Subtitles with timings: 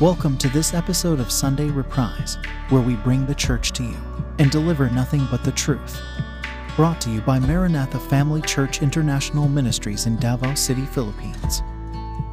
[0.00, 2.38] Welcome to this episode of Sunday Reprise,
[2.70, 3.98] where we bring the church to you
[4.38, 6.00] and deliver nothing but the truth.
[6.74, 11.60] Brought to you by Maranatha Family Church International Ministries in Davao City, Philippines.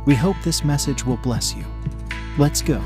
[0.05, 1.65] We hope this message will bless you.
[2.37, 2.79] Let's go.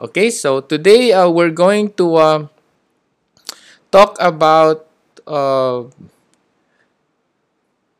[0.00, 2.46] Okay, so today uh, we're going to uh,
[3.90, 4.86] talk about
[5.26, 5.90] uh,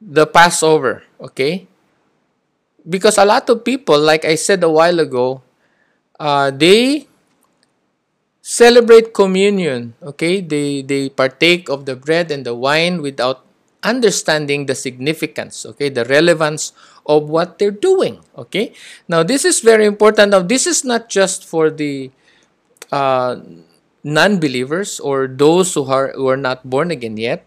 [0.00, 1.02] the Passover.
[1.20, 1.66] Okay,
[2.88, 5.42] because a lot of people, like I said a while ago,
[6.20, 7.08] uh, they
[8.40, 9.94] celebrate communion.
[10.02, 13.44] Okay, they they partake of the bread and the wine without
[13.82, 15.64] understanding the significance.
[15.64, 16.72] Okay, the relevance
[17.06, 18.20] of what they're doing.
[18.36, 18.72] Okay,
[19.08, 20.30] now this is very important.
[20.30, 22.10] Now this is not just for the
[22.92, 23.40] uh,
[24.04, 27.44] non-believers or those who are who are not born again yet.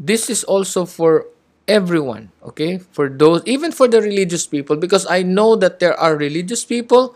[0.00, 1.28] This is also for
[1.70, 2.82] everyone okay?
[2.90, 7.14] For those even for the religious people because i know that there are religious people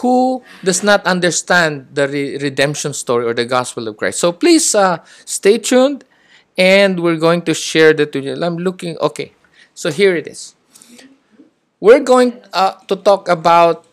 [0.00, 4.18] who does not understand the re- redemption story or the gospel of christ.
[4.18, 6.04] So please uh, stay tuned
[6.56, 8.32] and we're going to share to you.
[8.40, 9.32] I'm looking okay.
[9.74, 10.54] So here it is.
[11.80, 13.84] We're going uh, to talk about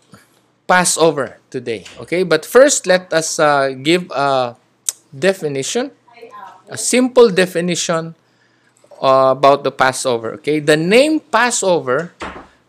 [0.68, 2.24] passover today okay?
[2.24, 4.56] But first let us uh, give a
[5.12, 5.92] definition
[6.70, 8.16] a simple definition
[9.02, 10.34] uh, about the Passover.
[10.40, 12.14] Okay, the name Passover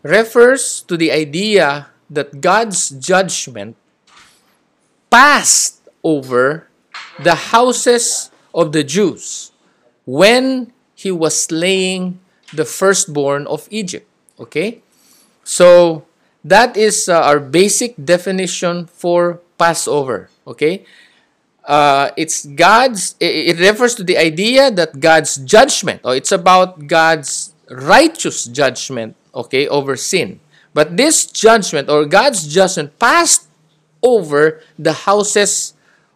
[0.03, 3.75] refers to the idea that God's judgment
[5.09, 6.67] passed over
[7.19, 9.51] the houses of the Jews
[10.05, 12.19] when he was slaying
[12.53, 14.07] the firstborn of Egypt.
[14.39, 14.81] Okay,
[15.43, 16.03] so
[16.43, 20.29] that is uh, our basic definition for Passover.
[20.47, 20.85] Okay,
[21.65, 27.53] uh, it's God's, it refers to the idea that God's judgment, or it's about God's
[27.69, 30.39] righteous judgment, okay, over sin.
[30.73, 33.47] But this judgment, or God's judgment, passed
[34.01, 35.73] over the houses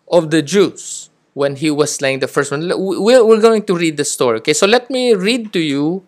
[0.07, 2.71] of the Jews when he was slaying the first one.
[2.75, 4.53] We're going to read the story, okay?
[4.53, 6.05] So let me read to you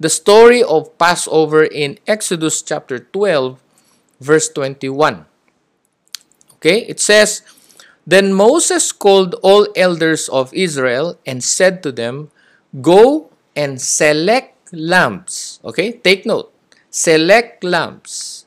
[0.00, 3.60] the story of Passover in Exodus chapter 12,
[4.20, 5.26] verse 21.
[6.54, 7.42] Okay, it says,
[8.10, 12.30] then Moses called all elders of Israel and said to them,
[12.80, 15.60] Go and select lambs.
[15.64, 16.52] Okay, take note.
[16.90, 18.46] Select lambs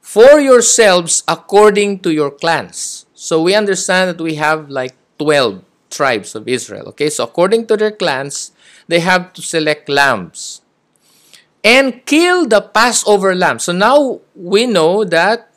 [0.00, 3.06] for yourselves according to your clans.
[3.14, 6.88] So we understand that we have like 12 tribes of Israel.
[6.88, 8.50] Okay, so according to their clans,
[8.88, 10.60] they have to select lambs
[11.62, 13.60] and kill the Passover lamb.
[13.60, 15.54] So now we know that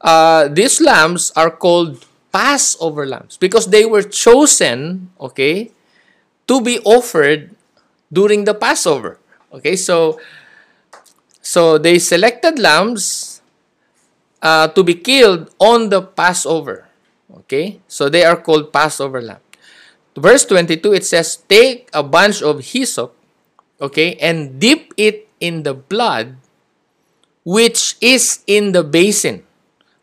[0.00, 5.70] uh, these lambs are called Passover lambs because they were chosen, okay,
[6.46, 7.54] to be offered
[8.12, 9.18] during the Passover.
[9.52, 10.18] Okay, so
[11.42, 13.40] so they selected lambs
[14.42, 16.86] uh, to be killed on the Passover.
[17.46, 19.42] Okay, so they are called Passover lamb.
[20.16, 23.14] Verse 22 it says, Take a bunch of hyssop,
[23.80, 26.36] okay, and dip it in the blood
[27.44, 29.42] which is in the basin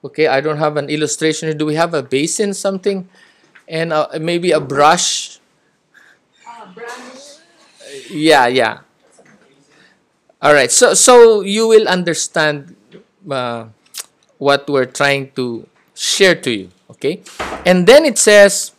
[0.03, 1.55] Okay, I don't have an illustration.
[1.57, 3.09] Do we have a basin, something,
[3.67, 5.39] and uh, maybe a brush?
[6.45, 7.41] Uh, brush.
[8.09, 8.79] Yeah, yeah.
[10.41, 10.71] All right.
[10.71, 12.75] So, so you will understand
[13.29, 13.67] uh,
[14.37, 16.69] what we're trying to share to you.
[16.91, 17.21] Okay,
[17.65, 18.71] and then it says,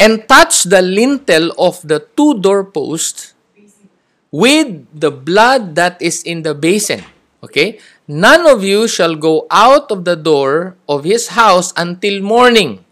[0.00, 3.34] and touch the lintel of the two doorposts
[4.30, 7.04] with the blood that is in the basin.
[7.42, 7.78] Okay?
[8.06, 12.84] None of you shall go out of the door of his house until morning,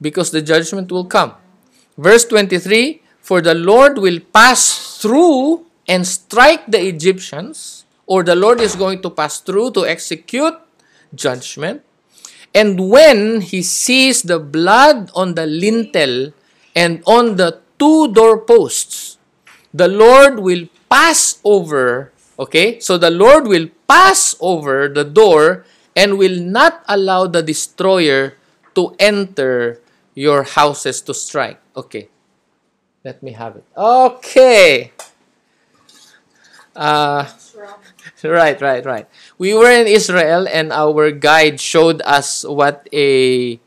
[0.00, 1.32] because the judgment will come.
[1.96, 8.60] Verse 23 For the Lord will pass through and strike the Egyptians, or the Lord
[8.60, 10.54] is going to pass through to execute
[11.14, 11.80] judgment.
[12.54, 16.32] And when he sees the blood on the lintel
[16.74, 19.16] and on the two doorposts,
[19.72, 22.80] the Lord will pass over Okay?
[22.80, 25.64] So the Lord will pass over the door
[25.96, 28.36] and will not allow the destroyer
[28.74, 29.80] to enter
[30.14, 31.58] your houses to strike.
[31.74, 32.08] Okay.
[33.04, 33.64] Let me have it.
[33.76, 34.92] Okay.
[36.76, 37.24] Uh,
[38.22, 39.06] right, right, right.
[39.38, 43.58] We were in Israel and our guide showed us what a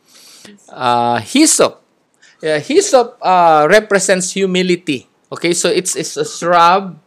[0.69, 1.81] uh, hyssop.
[2.43, 5.09] Uh, hyssop uh, represents humility.
[5.31, 6.99] Okay, so it's, it's a shrub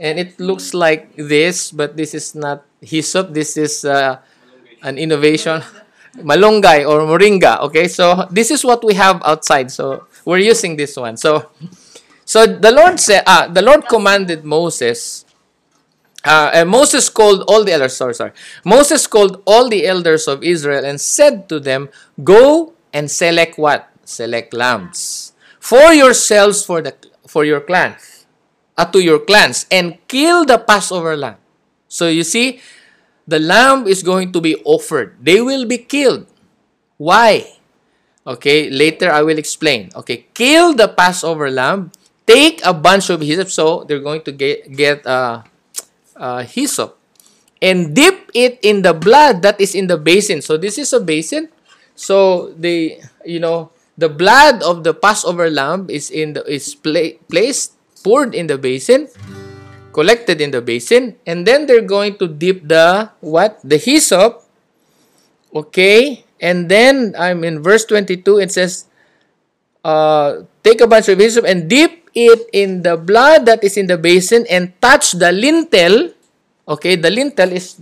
[0.00, 3.32] and it looks like this, but this is not hyssop.
[3.36, 4.18] This is uh,
[4.82, 5.62] an innovation,
[6.16, 7.60] malunggay or moringa.
[7.68, 9.70] Okay, so this is what we have outside.
[9.70, 11.16] So we're using this one.
[11.16, 11.50] So,
[12.24, 15.24] so the Lord said, ah, the Lord commanded Moses
[16.24, 17.96] uh, and Moses called all the elders.
[17.96, 18.32] Sorry, sorry.
[18.64, 21.88] Moses called all the elders of Israel and said to them,
[22.22, 23.88] "Go and select what?
[24.04, 26.96] Select lambs for yourselves for the
[27.28, 28.19] for your clans,
[28.80, 31.36] uh, to your clans, and kill the Passover lamb."
[31.90, 32.64] So you see,
[33.28, 35.20] the lamb is going to be offered.
[35.20, 36.24] They will be killed.
[36.96, 37.60] Why?
[38.26, 39.90] Okay, later I will explain.
[39.96, 41.92] Okay, kill the Passover lamb.
[42.24, 43.50] Take a bunch of hyssop.
[43.50, 45.42] So they're going to get get uh,
[46.14, 47.00] uh, hyssop
[47.58, 50.44] and dip it in the blood that is in the basin.
[50.44, 51.48] So this is a basin.
[51.96, 57.16] So the you know the blood of the Passover lamb is in the is pla-
[57.28, 59.08] placed poured in the basin,
[59.92, 64.44] collected in the basin, and then they're going to dip the what the hyssop.
[65.54, 68.38] Okay, and then I'm in verse 22.
[68.38, 68.86] It says,
[69.84, 73.86] uh, "Take a bunch of hyssop and dip it in the blood that is in
[73.86, 76.12] the basin and touch the lintel.
[76.68, 77.80] Okay, the lintel is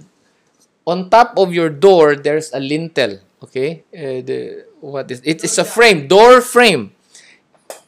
[0.86, 2.16] on top of your door.
[2.16, 3.20] There's a lintel.
[3.42, 5.44] Okay, uh, the what is it?
[5.44, 6.92] It's a frame, door frame.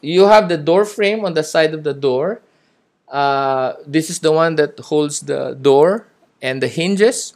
[0.00, 2.40] You have the door frame on the side of the door.
[3.08, 6.06] Uh, this is the one that holds the door
[6.40, 7.34] and the hinges.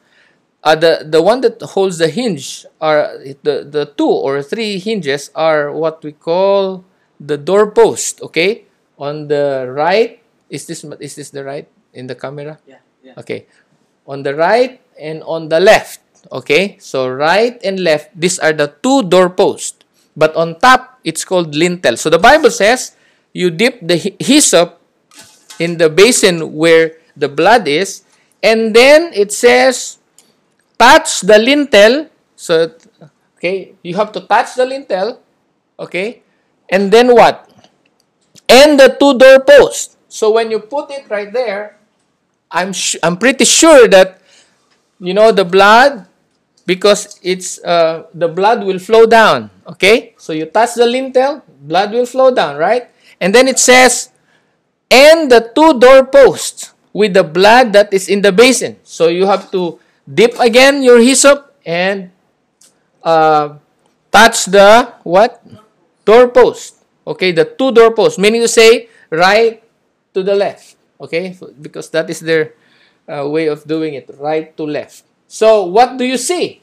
[0.62, 5.30] Uh, the the one that holds the hinge are the the two or three hinges
[5.34, 6.84] are what we call
[7.20, 8.22] the door post.
[8.22, 8.64] Okay,
[8.98, 13.14] on the right is this is this the right in the camera Yeah, yeah.
[13.18, 13.46] okay
[14.06, 16.00] on the right and on the left
[16.32, 19.83] okay so right and left these are the two doorposts
[20.16, 21.96] but on top it's called lintel.
[21.96, 22.96] So the bible says
[23.32, 24.80] you dip the hy- hyssop
[25.58, 28.02] in the basin where the blood is
[28.42, 29.98] and then it says
[30.78, 32.08] touch the lintel.
[32.36, 32.72] So
[33.38, 35.20] okay you have to touch the lintel
[35.78, 36.22] okay?
[36.68, 37.48] And then what?
[38.48, 39.96] And the two door posts.
[40.08, 41.78] So when you put it right there,
[42.50, 42.72] I'm
[43.02, 44.22] I'm pretty sure that
[45.00, 46.06] you know the blood
[46.66, 49.50] because it's uh, the blood will flow down.
[49.66, 52.90] Okay, so you touch the lintel, blood will flow down, right?
[53.20, 54.10] And then it says,
[54.90, 58.76] and the two door posts with the blood that is in the basin.
[58.84, 62.10] So you have to dip again your hyssop and
[63.02, 63.56] uh,
[64.12, 65.40] touch the what
[66.04, 66.84] doorpost.
[67.06, 69.62] Okay, the two doorposts, meaning to say right
[70.14, 70.76] to the left.
[71.00, 72.54] Okay, because that is their
[73.08, 75.04] uh, way of doing it, right to left.
[75.26, 76.62] So what do you see?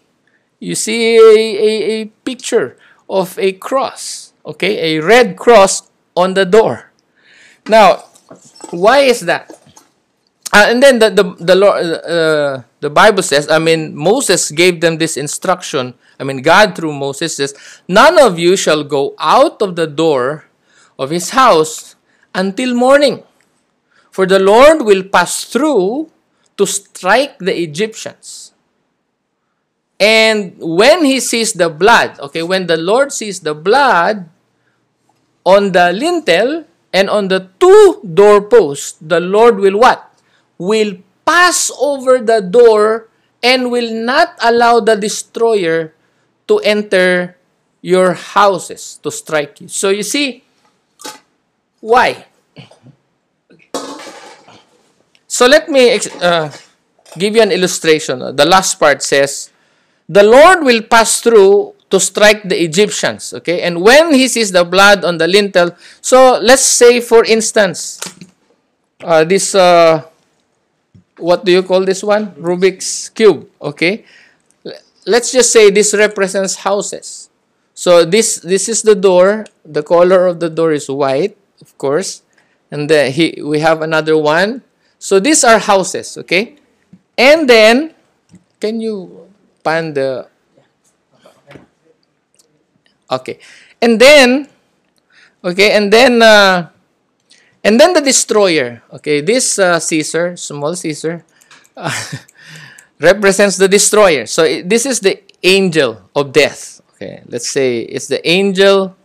[0.59, 2.77] You see a, a, a picture
[3.09, 4.33] of a cross.
[4.45, 6.91] Okay, a red cross on the door.
[7.67, 8.05] Now,
[8.71, 9.51] why is that?
[10.53, 14.81] Uh, and then the the the Lord, uh, the Bible says, I mean, Moses gave
[14.81, 15.93] them this instruction.
[16.19, 17.55] I mean, God through Moses says,
[17.87, 20.51] "None of you shall go out of the door
[20.99, 21.95] of his house
[22.35, 23.23] until morning,
[24.11, 26.11] for the Lord will pass through
[26.57, 28.50] to strike the Egyptians."
[30.01, 34.25] And when he sees the blood, okay, when the Lord sees the blood
[35.45, 40.09] on the lintel and on the two doorposts, the Lord will what?
[40.57, 43.09] Will pass over the door
[43.43, 45.93] and will not allow the destroyer
[46.47, 47.37] to enter
[47.81, 49.67] your houses to strike you.
[49.67, 50.41] So you see,
[51.79, 52.25] why?
[55.27, 56.49] So let me uh,
[57.17, 58.17] give you an illustration.
[58.35, 59.50] The last part says,
[60.11, 63.31] the Lord will pass through to strike the Egyptians.
[63.31, 65.71] Okay, and when he sees the blood on the lintel,
[66.03, 68.03] so let's say, for instance,
[68.99, 70.03] uh, this uh,
[71.15, 72.35] what do you call this one?
[72.35, 73.47] Rubik's cube.
[73.61, 74.03] Okay,
[75.07, 77.29] let's just say this represents houses.
[77.73, 79.47] So this this is the door.
[79.63, 82.21] The color of the door is white, of course,
[82.67, 84.67] and then he we have another one.
[84.99, 86.19] So these are houses.
[86.19, 86.59] Okay,
[87.15, 87.95] and then
[88.59, 89.20] can you
[89.63, 90.27] pan the
[93.09, 93.39] Okay.
[93.81, 94.47] And then,
[95.43, 96.69] okay, and then, uh,
[97.63, 98.83] and then the destroyer.
[98.93, 101.25] Okay, this uh, Caesar, small Caesar,
[101.77, 101.91] uh,
[102.99, 104.25] represents the destroyer.
[104.25, 106.81] So i- this is the angel of death.
[106.95, 108.95] Okay, let's say it's the angel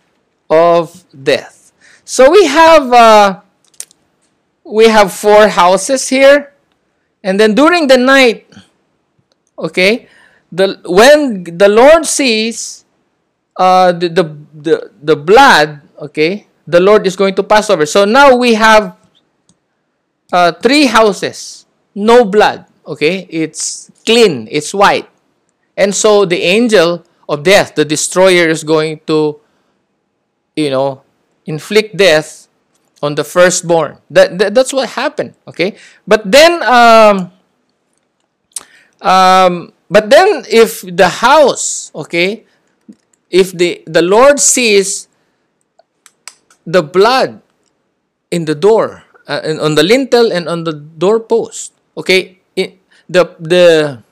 [0.51, 1.73] of death.
[2.05, 3.41] So we have uh,
[4.65, 6.53] we have four houses here,
[7.23, 8.47] and then during the night,
[9.59, 10.09] okay,
[10.53, 12.85] the when the Lord sees
[13.57, 14.25] uh, the, the
[14.55, 17.87] the the blood, okay, the Lord is going to pass over.
[17.87, 18.97] So now we have
[20.33, 22.67] uh, three houses, no blood.
[22.87, 25.11] Okay, it's clean, it's white,
[25.77, 29.41] and so the angel of death, the destroyer, is going to,
[30.55, 31.03] you know,
[31.47, 32.47] inflict death
[33.03, 33.99] on the firstborn.
[34.11, 35.35] That, that that's what happened.
[35.49, 35.77] Okay,
[36.07, 37.33] but then um,
[38.97, 42.45] Um, but then if the house, okay,
[43.31, 45.09] if the, the Lord sees
[46.67, 47.41] the blood
[48.31, 52.79] in the door, uh, and on the lintel and on the doorpost, okay, it,
[53.09, 54.03] the the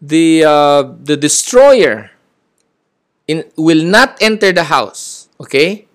[0.00, 2.10] the uh, the destroyer
[3.26, 5.86] in, will not enter the house, okay,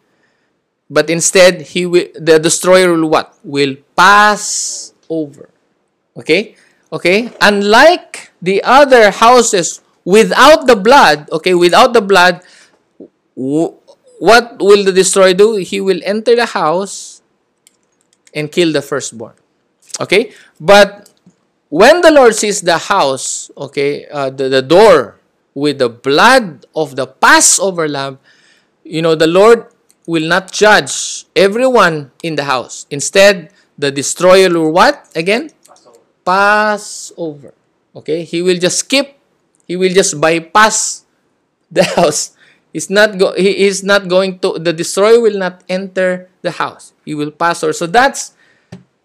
[0.90, 3.36] but instead he will the destroyer will what?
[3.44, 5.50] Will pass over,
[6.18, 6.56] okay,
[6.92, 7.32] okay.
[7.42, 12.42] Unlike the other houses without the blood, okay, without the blood,
[13.36, 15.56] what will the destroyer do?
[15.58, 17.22] He will enter the house
[18.34, 19.34] and kill the firstborn.
[20.00, 20.32] Okay?
[20.60, 21.10] But
[21.70, 25.20] when the Lord sees the house, okay, uh, the, the door
[25.54, 28.20] with the blood of the Passover lamb,
[28.84, 29.68] you know, the Lord
[30.06, 32.86] will not judge everyone in the house.
[32.92, 35.10] Instead, the destroyer will what?
[35.16, 35.50] Again?
[36.26, 37.54] Pass over.
[37.96, 38.24] Okay?
[38.24, 39.16] He will just skip.
[39.68, 41.06] He will just bypass
[41.72, 42.36] the house.
[42.76, 46.92] He's not go he is not going to the destroyer will not enter the house.
[47.08, 47.72] He will pass over.
[47.72, 48.36] So that's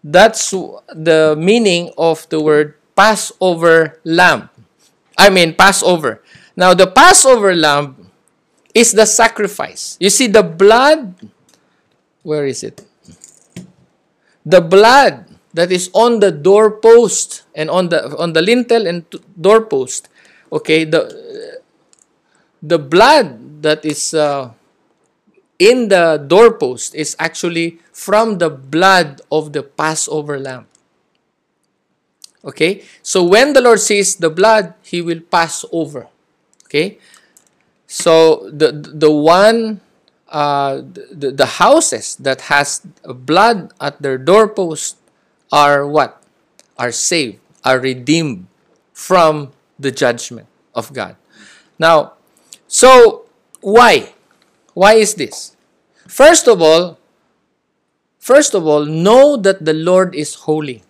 [0.03, 0.51] that's
[0.91, 4.51] the meaning of the word Passover lamb.
[5.15, 6.19] I mean Passover.
[6.59, 8.11] Now the Passover lamb
[8.75, 9.95] is the sacrifice.
[10.03, 11.15] You see the blood
[12.27, 12.83] where is it?
[14.43, 19.05] The blood that is on the doorpost and on the on the lintel and
[19.39, 20.07] doorpost.
[20.51, 21.07] Okay, the
[22.61, 24.51] the blood that is uh,
[25.59, 30.67] in the doorpost is actually from the blood of the Passover lamb.
[32.43, 36.07] Okay, so when the Lord sees the blood, He will pass over.
[36.65, 36.97] Okay,
[37.85, 39.81] so the the one
[40.31, 40.81] uh,
[41.11, 44.95] the, the houses that has blood at their doorpost
[45.51, 46.23] are what
[46.77, 48.47] are saved, are redeemed
[48.93, 51.15] from the judgment of God.
[51.77, 52.13] Now,
[52.67, 53.25] so,
[53.59, 54.13] why?
[54.73, 55.55] Why is this?
[56.07, 56.97] First of all,
[58.19, 60.83] first of all, know that the Lord is holy.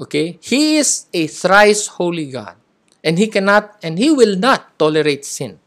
[0.00, 0.38] Okay?
[0.40, 2.56] He is a thrice holy God.
[3.02, 5.58] And he cannot and he will not tolerate sin.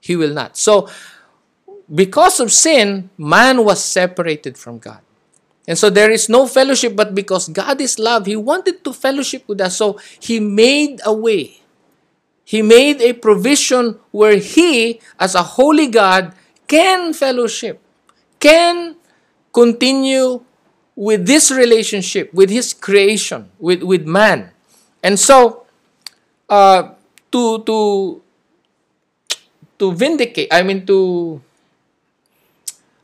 [0.00, 0.56] He will not.
[0.56, 0.88] So,
[1.86, 5.03] because of sin, man was separated from God.
[5.66, 9.44] And so there is no fellowship, but because God is love, He wanted to fellowship
[9.48, 9.76] with us.
[9.76, 11.64] So He made a way
[12.44, 16.32] he made a provision where He, as a holy God,
[16.68, 17.80] can fellowship,
[18.38, 18.96] can
[19.52, 20.44] continue
[20.94, 24.52] with this relationship, with His creation, with, with man.
[25.02, 25.64] And so,
[26.48, 26.92] uh,
[27.32, 28.22] to, to,
[29.78, 31.40] to vindicate, I mean, to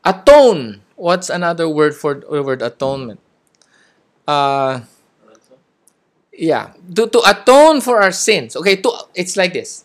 [0.05, 3.19] atone, what's another word for the word atonement?
[4.29, 4.85] Uh,
[6.37, 6.77] yeah.
[6.95, 8.55] To, to atone for our sins.
[8.55, 9.85] Okay to it's like this.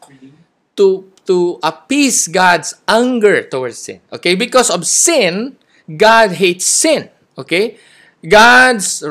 [0.76, 4.04] To to appease god's anger towards sin.
[4.12, 5.56] Okay because of sin
[5.88, 7.10] god hates sin.
[7.40, 7.80] Okay
[8.28, 9.02] god's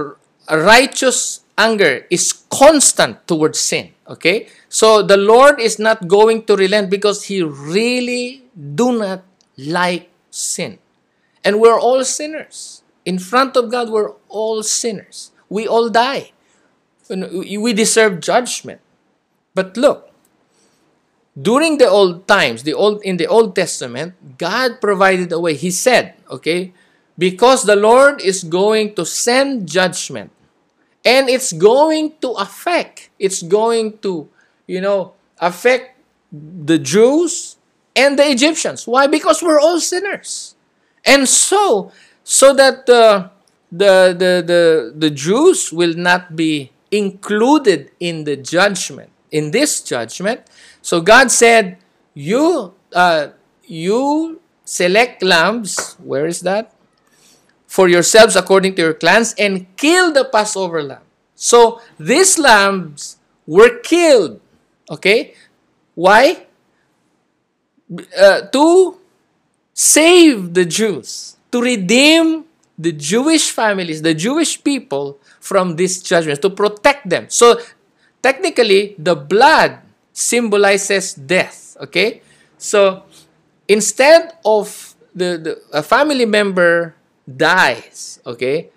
[0.53, 3.97] righteous anger is constant towards sin.
[4.07, 9.25] Okay so the lord is not going to relent because he really do not
[9.57, 10.79] like sin
[11.45, 16.33] and we're all sinners in front of god we're all sinners we all die
[17.09, 18.81] we deserve judgment.
[19.55, 20.11] But look,
[21.41, 25.55] during the old times, the old in the Old Testament, God provided a way.
[25.55, 26.73] He said, okay,
[27.19, 30.31] because the Lord is going to send judgment
[31.05, 34.29] and it's going to affect, it's going to,
[34.67, 35.99] you know, affect
[36.33, 37.57] the Jews
[37.95, 38.87] and the Egyptians.
[38.87, 39.07] Why?
[39.07, 40.54] Because we're all sinners.
[41.05, 41.93] And so,
[42.23, 43.29] so that uh,
[43.71, 50.43] the, the, the, the Jews will not be included in the judgment, in this judgment.
[50.81, 51.79] So God said,
[52.15, 53.29] you, uh,
[53.67, 56.73] you select lambs, where is that?
[57.67, 61.03] For yourselves according to your clans, and kill the Passover lamb.
[61.35, 64.41] So these lambs were killed.
[64.89, 65.35] Okay?
[65.95, 66.47] Why?
[68.17, 69.01] Uh, to
[69.75, 72.45] save the Jews, to redeem
[72.78, 77.26] the Jewish families, the Jewish people from this judgment, to protect them.
[77.28, 77.61] So,
[78.23, 79.78] technically, the blood
[80.12, 81.76] symbolizes death.
[81.83, 82.23] Okay?
[82.57, 83.02] So,
[83.69, 86.95] instead of the, the a family member
[87.26, 88.71] dies, okay,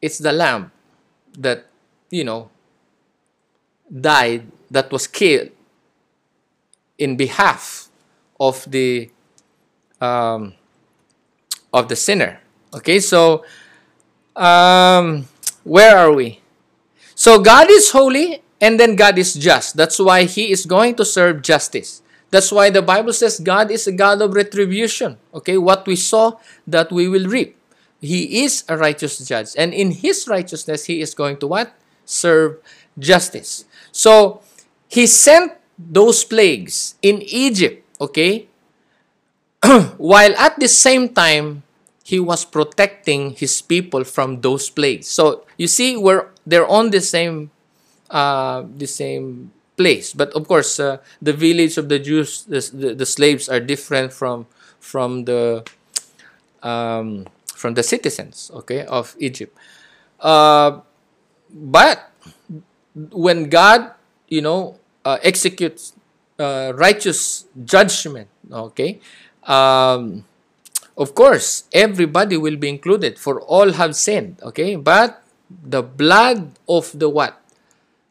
[0.00, 0.70] it's the lamb
[1.38, 1.66] that,
[2.10, 2.50] you know,
[3.88, 5.50] died, that was killed
[6.98, 7.88] in behalf
[8.40, 9.10] of the
[10.02, 10.54] um,
[11.72, 12.40] of the sinner.
[12.74, 13.44] Okay, so
[14.34, 15.28] um,
[15.62, 16.40] where are we?
[17.14, 19.74] So God is holy And then God is just.
[19.74, 21.98] That's why He is going to serve justice.
[22.30, 25.18] That's why the Bible says God is a God of retribution.
[25.34, 26.38] Okay, what we saw,
[26.70, 27.58] that we will reap.
[27.98, 29.58] He is a righteous judge.
[29.58, 31.74] And in His righteousness, He is going to what?
[32.06, 32.62] Serve
[32.94, 33.66] justice.
[33.90, 34.46] So,
[34.86, 38.46] He sent those plagues in Egypt, okay?
[39.96, 41.62] While at the same time,
[42.04, 45.06] He was protecting His people from those plagues.
[45.06, 47.50] So, you see, we're, they're on the same
[48.12, 50.12] uh, the same place.
[50.12, 52.60] But of course, uh, the village of the Jews, the,
[52.94, 54.46] the, slaves are different from
[54.78, 55.64] from the
[56.62, 57.26] um,
[57.56, 59.56] from the citizens, okay, of Egypt.
[60.20, 60.80] Uh,
[61.48, 62.12] but
[62.94, 63.92] when God,
[64.28, 65.94] you know, uh, executes
[66.38, 69.00] uh, righteous judgment, okay,
[69.44, 70.24] um,
[70.96, 74.76] of course, everybody will be included, for all have sinned, okay.
[74.76, 77.42] But the blood of the what?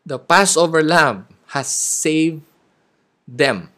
[0.06, 2.42] the Passover lamb has saved
[3.28, 3.70] them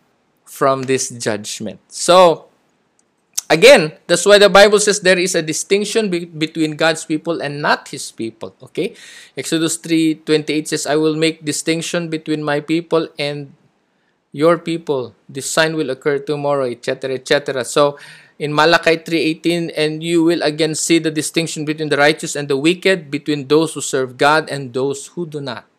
[0.45, 1.79] from this judgment.
[1.89, 2.47] So,
[3.49, 7.61] again, that's why the Bible says there is a distinction be- between God's people and
[7.61, 8.55] not his people.
[8.63, 8.95] Okay?
[9.35, 13.51] Exodus 3:28 says, I will make distinction between my people and
[14.33, 15.15] your people.
[15.29, 17.63] This sign will occur tomorrow, etc., etc.
[17.63, 17.97] So,
[18.37, 22.57] in Malachi 3:18 and you will again see the distinction between the righteous and the
[22.57, 25.69] wicked between those who serve God and those who do not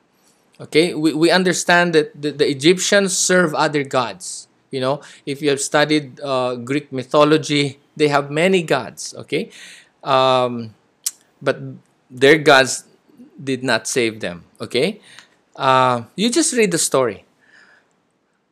[0.61, 4.47] Okay, we, we understand that the, the Egyptians serve other gods.
[4.71, 9.15] You know, if you have studied uh, Greek mythology, they have many gods.
[9.27, 9.51] Okay,
[10.03, 10.75] um,
[11.43, 11.59] but
[12.11, 12.85] their gods
[13.43, 14.45] did not save them.
[14.61, 15.01] Okay,
[15.57, 17.24] uh, you just read the story.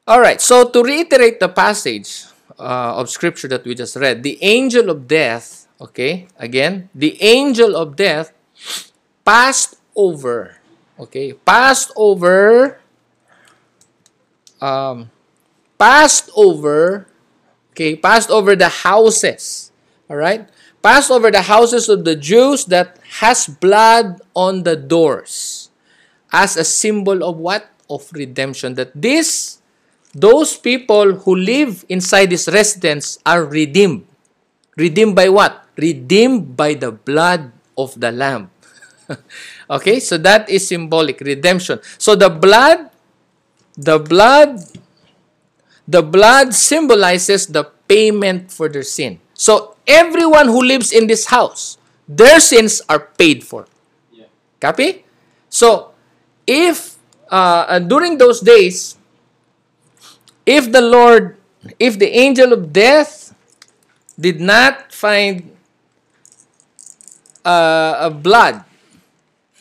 [0.06, 2.25] All right, so to reiterate the passage
[2.59, 7.76] uh, of scripture that we just read, the angel of death, okay, again, the angel
[7.76, 8.32] of death
[9.25, 10.62] passed over
[11.02, 12.79] Okay, passed over
[14.61, 15.11] um,
[15.79, 17.09] passed over
[17.72, 19.72] okay, passed over the houses.
[20.11, 20.48] All right?
[20.83, 25.70] Passed over the houses of the Jews that has blood on the doors
[26.31, 27.70] as a symbol of what?
[27.88, 28.74] Of redemption.
[28.74, 29.62] That this
[30.14, 34.05] those people who live inside this residence are redeemed.
[34.77, 35.64] Redeemed by what?
[35.77, 38.51] Redeemed by the blood of the Lamb.
[39.70, 41.81] okay, so that is symbolic redemption.
[41.98, 42.90] So the blood,
[43.77, 44.61] the blood,
[45.88, 49.20] the blood symbolizes the payment for their sin.
[49.35, 53.66] So everyone who lives in this house, their sins are paid for.
[54.12, 54.27] Yeah.
[54.61, 55.05] Copy?
[55.48, 55.92] So
[56.46, 56.96] if
[57.31, 58.96] uh, during those days,
[60.44, 61.37] if the Lord,
[61.78, 63.35] if the angel of death
[64.18, 65.50] did not find
[67.44, 68.64] uh, a blood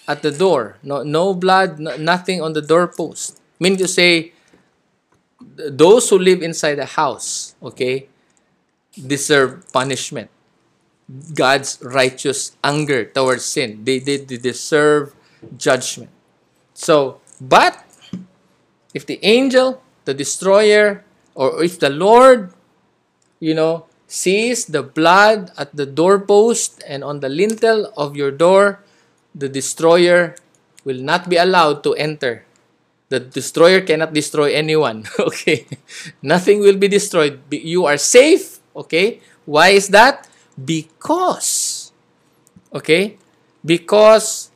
[0.08, 0.78] at the door.
[0.84, 3.40] No, no blood, no, nothing on the doorpost.
[3.60, 4.34] Meaning to say,
[5.56, 8.08] those who live inside the house, okay,
[8.96, 10.30] deserve punishment.
[11.34, 13.84] God's righteous anger towards sin.
[13.84, 15.14] They, they, they deserve
[15.58, 16.10] judgment.
[16.74, 17.84] So, but
[18.94, 21.04] if the angel, the destroyer,
[21.36, 22.54] or if the Lord,
[23.40, 28.84] you know, sees the blood at the doorpost and on the lintel of your door,
[29.34, 30.36] the destroyer
[30.84, 32.44] will not be allowed to enter.
[33.10, 35.08] The destroyer cannot destroy anyone.
[35.20, 35.68] okay.
[36.22, 37.40] Nothing will be destroyed.
[37.52, 38.60] You are safe.
[38.76, 39.20] Okay.
[39.46, 40.28] Why is that?
[40.56, 41.92] Because.
[42.74, 43.18] Okay.
[43.64, 44.52] Because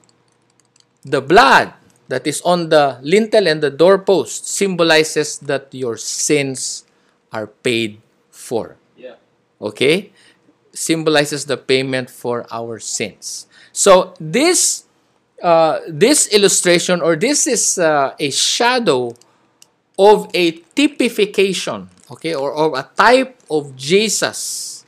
[1.04, 1.74] the blood
[2.08, 6.86] that is on the lintel and the doorpost symbolizes that your sins
[7.32, 8.78] are paid for.
[8.98, 9.16] Yeah.
[9.62, 10.12] Okay?
[10.74, 13.48] Symbolizes the payment for our sins.
[13.72, 14.86] So this
[15.42, 19.14] uh, this illustration or this is uh, a shadow
[20.00, 24.86] of a typification, okay, or of a type of Jesus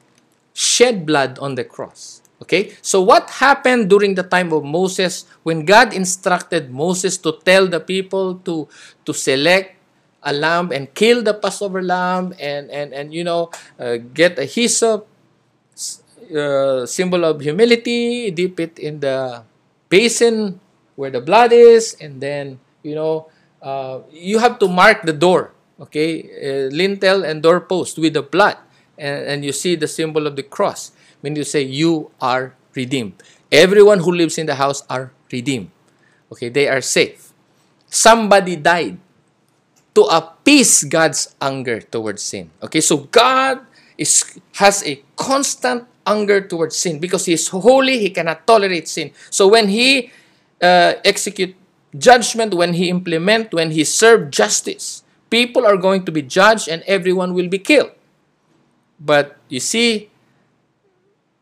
[0.53, 2.16] shed blood on the cross.
[2.37, 7.65] Okay, so what happened during the time of Moses when God instructed Moses to tell
[7.65, 8.69] the people to
[9.05, 9.73] to select
[10.21, 13.49] a lamb and kill the Passover lamb and and and you know
[13.81, 15.09] uh, get a hyssop
[16.27, 19.43] uh, symbol of humility, dip it in the
[19.89, 20.59] basin
[20.95, 23.29] where the blood is, and then, you know,
[23.61, 28.57] uh, you have to mark the door, okay, uh, lintel and doorpost with the blood.
[28.97, 30.91] And, and you see the symbol of the cross.
[31.21, 33.21] When you say, You are redeemed.
[33.51, 35.71] Everyone who lives in the house are redeemed.
[36.31, 37.31] Okay, they are safe.
[37.89, 38.99] Somebody died
[39.95, 42.51] to appease God's anger towards sin.
[42.61, 43.61] Okay, so God
[43.97, 49.11] is has a constant anger towards sin because he is holy he cannot tolerate sin
[49.29, 50.07] so when he
[50.61, 51.51] uh, execute
[51.95, 55.03] judgment when he implement, when he serve justice.
[55.29, 57.91] People are going to be judged and everyone will be killed.
[58.99, 60.09] But you see,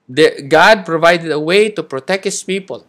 [0.07, 2.85] the, God provided a way to protect his people.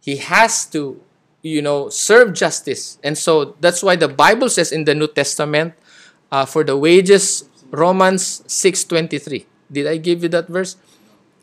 [0.00, 1.00] He has to,
[1.42, 2.98] you know, serve justice.
[3.02, 5.74] And so that's why the Bible says in the New Testament,
[6.30, 9.46] uh, for the wages, Romans 6.23.
[9.70, 10.76] Did I give you that verse?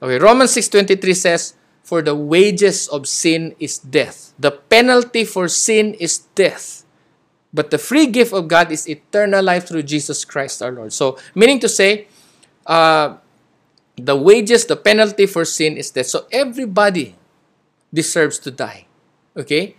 [0.01, 4.33] Okay, Romans 6.23 says, For the wages of sin is death.
[4.37, 6.85] The penalty for sin is death.
[7.53, 10.93] But the free gift of God is eternal life through Jesus Christ our Lord.
[10.93, 12.07] So, meaning to say,
[12.65, 13.17] uh,
[13.99, 16.07] the wages, the penalty for sin is death.
[16.07, 17.15] So, everybody
[17.93, 18.87] deserves to die.
[19.37, 19.75] Okay?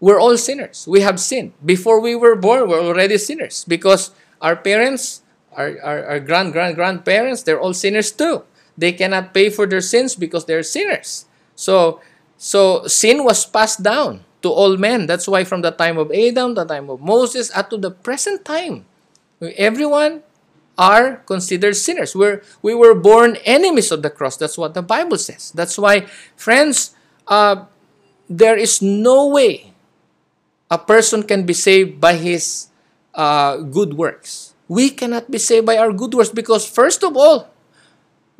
[0.00, 0.86] We're all sinners.
[0.88, 1.52] We have sinned.
[1.64, 4.10] Before we were born, we're already sinners because
[4.40, 8.44] our parents, our, our, our grand, grand, grandparents, they're all sinners too.
[8.76, 11.26] They cannot pay for their sins because they're sinners.
[11.54, 12.00] So,
[12.36, 15.06] so sin was passed down to all men.
[15.06, 18.44] That's why from the time of Adam, the time of Moses, up to the present
[18.44, 18.84] time,
[19.56, 20.22] everyone
[20.76, 22.14] are considered sinners.
[22.14, 24.36] We're, we were born enemies of the cross.
[24.36, 25.52] That's what the Bible says.
[25.52, 26.06] That's why,
[26.36, 26.94] friends,
[27.28, 27.66] uh,
[28.28, 29.72] there is no way
[30.70, 32.68] a person can be saved by his
[33.14, 34.54] uh, good works.
[34.68, 37.50] We cannot be saved by our good works because, first of all,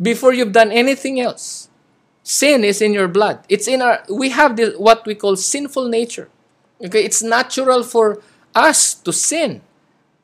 [0.00, 1.68] before you've done anything else,
[2.22, 3.44] sin is in your blood.
[3.48, 4.02] It's in our.
[4.08, 6.28] We have this, what we call sinful nature.
[6.82, 8.20] Okay, it's natural for
[8.54, 9.62] us to sin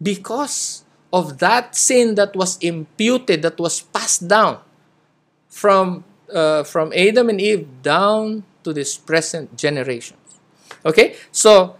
[0.03, 4.59] because of that sin that was imputed, that was passed down
[5.49, 10.17] from uh, from Adam and Eve down to this present generation.
[10.87, 11.77] Okay, so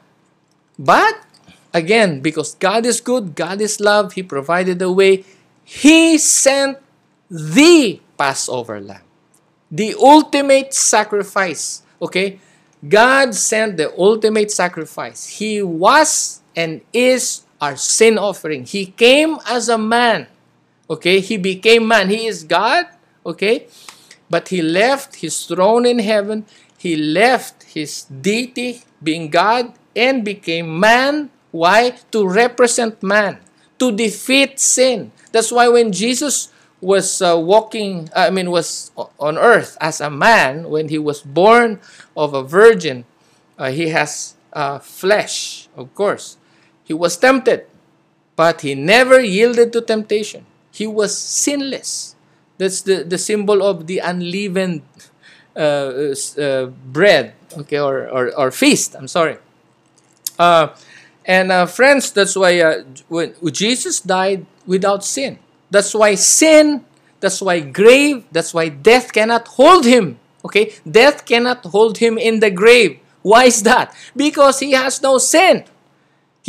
[0.79, 1.23] but
[1.73, 5.25] again, because God is good, God is love, He provided a way.
[5.65, 6.79] He sent
[7.31, 9.07] the Passover lamb,
[9.71, 11.83] the ultimate sacrifice.
[12.03, 12.41] Okay,
[12.83, 15.39] God sent the ultimate sacrifice.
[15.39, 18.65] He was and is our sin offering.
[18.65, 20.27] He came as a man.
[20.89, 22.09] Okay, he became man.
[22.09, 22.87] He is God.
[23.25, 23.69] Okay,
[24.31, 26.47] but he left his throne in heaven.
[26.79, 31.31] He left his deity, being God, and became man.
[31.51, 32.01] Why?
[32.13, 33.39] To represent man,
[33.79, 35.13] to defeat sin.
[35.33, 36.49] That's why when Jesus
[36.81, 41.79] was uh, walking, I mean, was on earth as a man, when he was born
[42.17, 43.05] of a virgin,
[43.59, 46.39] uh, he has uh, flesh, of course.
[46.91, 47.67] He was tempted,
[48.35, 50.45] but he never yielded to temptation.
[50.73, 52.17] He was sinless.
[52.59, 54.83] That's the, the symbol of the unleavened
[55.55, 58.97] uh, uh, bread, okay, or, or, or feast.
[58.97, 59.39] I'm sorry.
[60.37, 60.75] Uh,
[61.25, 65.39] and uh, friends, that's why uh, when Jesus died without sin.
[65.71, 66.85] That's why sin,
[67.21, 70.19] that's why grave, that's why death cannot hold him.
[70.45, 70.75] Okay?
[70.83, 72.99] Death cannot hold him in the grave.
[73.23, 73.95] Why is that?
[74.17, 75.67] Because he has no sin.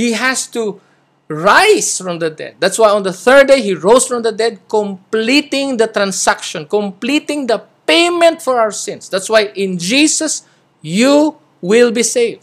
[0.01, 0.81] He has to
[1.29, 2.57] rise from the dead.
[2.57, 7.45] That's why on the third day he rose from the dead, completing the transaction, completing
[7.45, 9.13] the payment for our sins.
[9.13, 10.41] That's why in Jesus
[10.81, 12.41] you will be saved.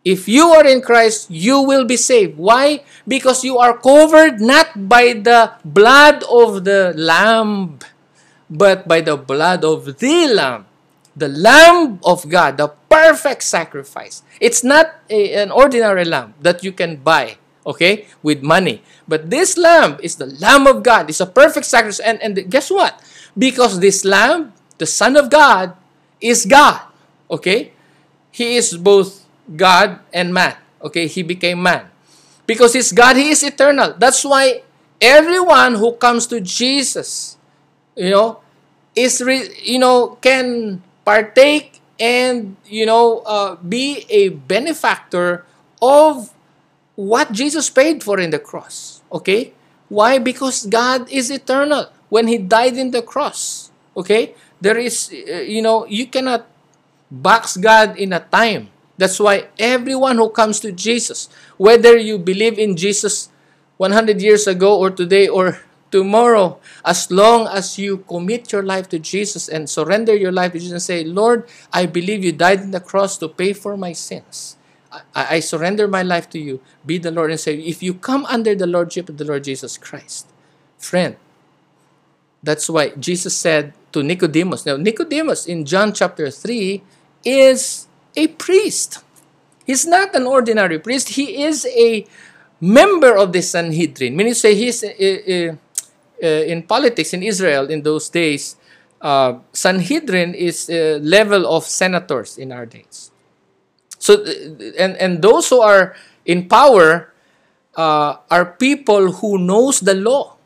[0.00, 2.40] If you are in Christ, you will be saved.
[2.40, 2.80] Why?
[3.06, 7.84] Because you are covered not by the blood of the Lamb,
[8.48, 10.64] but by the blood of the Lamb.
[11.14, 14.22] The Lamb of God, the perfect sacrifice.
[14.40, 18.82] It's not a, an ordinary lamb that you can buy, okay, with money.
[19.06, 21.10] But this lamb is the Lamb of God.
[21.10, 22.00] It's a perfect sacrifice.
[22.00, 23.00] And, and guess what?
[23.36, 25.76] Because this lamb, the Son of God,
[26.20, 26.80] is God,
[27.30, 27.72] okay?
[28.30, 30.56] He is both God and man.
[30.82, 31.90] Okay, he became man.
[32.46, 33.94] Because he's God, he is eternal.
[33.98, 34.62] That's why
[35.00, 37.36] everyone who comes to Jesus,
[37.94, 38.40] you know,
[38.94, 39.20] is
[39.62, 45.44] you know can partake and you know uh, be a benefactor
[45.80, 46.32] of
[46.94, 49.02] what Jesus paid for in the cross.
[49.12, 49.52] Okay,
[49.88, 50.18] why?
[50.18, 51.90] Because God is eternal.
[52.08, 56.46] When He died in the cross, okay, there is uh, you know you cannot
[57.10, 58.68] box God in a time.
[58.96, 63.28] That's why everyone who comes to Jesus, whether you believe in Jesus
[63.76, 65.60] 100 years ago or today or
[65.92, 70.58] tomorrow, as long as you commit your life to Jesus and surrender your life to
[70.58, 73.92] Jesus and say, Lord, I believe you died on the cross to pay for my
[73.92, 74.56] sins.
[74.90, 76.60] I, I surrender my life to you.
[76.84, 79.78] Be the Lord and say, if you come under the Lordship of the Lord Jesus
[79.78, 80.26] Christ,
[80.78, 81.16] friend,
[82.42, 84.66] that's why Jesus said to Nicodemus.
[84.66, 86.82] Now, Nicodemus in John chapter 3
[87.24, 89.04] is a priest.
[89.64, 91.10] He's not an ordinary priest.
[91.10, 92.04] He is a
[92.60, 94.16] member of the Sanhedrin.
[94.16, 95.56] Meaning, say he's uh, uh, uh,
[96.26, 98.56] in politics in Israel in those days.
[99.00, 103.10] Uh, Sanhedrin is a level of senators in our days.
[103.98, 104.24] So,
[104.78, 107.12] and, and those who are in power
[107.76, 110.36] uh, are people who knows the law.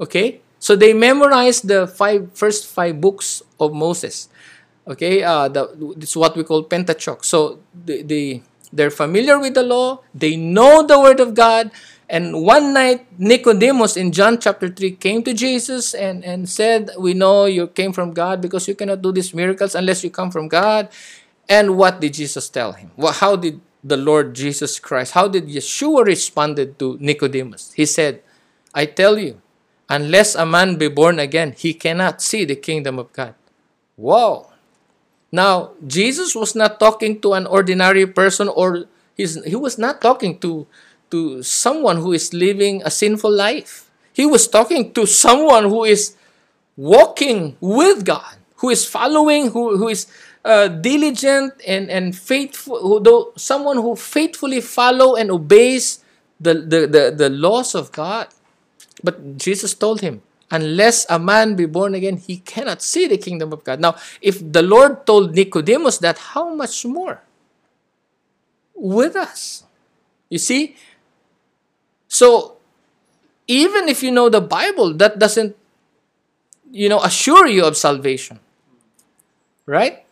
[0.00, 0.40] Okay?
[0.58, 4.28] So they memorize the five first five books of Moses.
[4.86, 5.22] Okay?
[5.22, 7.24] Uh, the, it's what we call Pentateuch.
[7.24, 10.00] So the, the, they're familiar with the law.
[10.14, 11.70] They know the word of God.
[12.10, 17.14] And one night, Nicodemus in John chapter 3 came to Jesus and, and said, We
[17.14, 20.48] know you came from God because you cannot do these miracles unless you come from
[20.48, 20.88] God.
[21.48, 22.90] And what did Jesus tell him?
[22.96, 27.72] Well, how did the Lord Jesus Christ, how did Yeshua responded to Nicodemus?
[27.72, 28.22] He said,
[28.74, 29.40] I tell you,
[29.88, 33.34] unless a man be born again, he cannot see the kingdom of God.
[33.96, 34.52] Wow.
[35.32, 40.38] Now, Jesus was not talking to an ordinary person or he's, he was not talking
[40.40, 40.66] to
[41.10, 43.90] to someone who is living a sinful life.
[44.12, 46.16] He was talking to someone who is
[46.76, 50.06] walking with God, who is following, who, who is
[50.44, 56.02] uh, diligent and, and faithful, who, though, someone who faithfully follow and obeys
[56.40, 58.28] the, the, the, the laws of God.
[59.02, 63.52] But Jesus told him, unless a man be born again, he cannot see the kingdom
[63.52, 63.80] of God.
[63.80, 67.22] Now, if the Lord told Nicodemus that, how much more
[68.74, 69.64] with us?
[70.28, 70.76] You see,
[72.10, 72.58] so,
[73.46, 75.54] even if you know the Bible, that doesn't,
[76.70, 78.40] you know, assure you of salvation.
[79.64, 80.02] Right?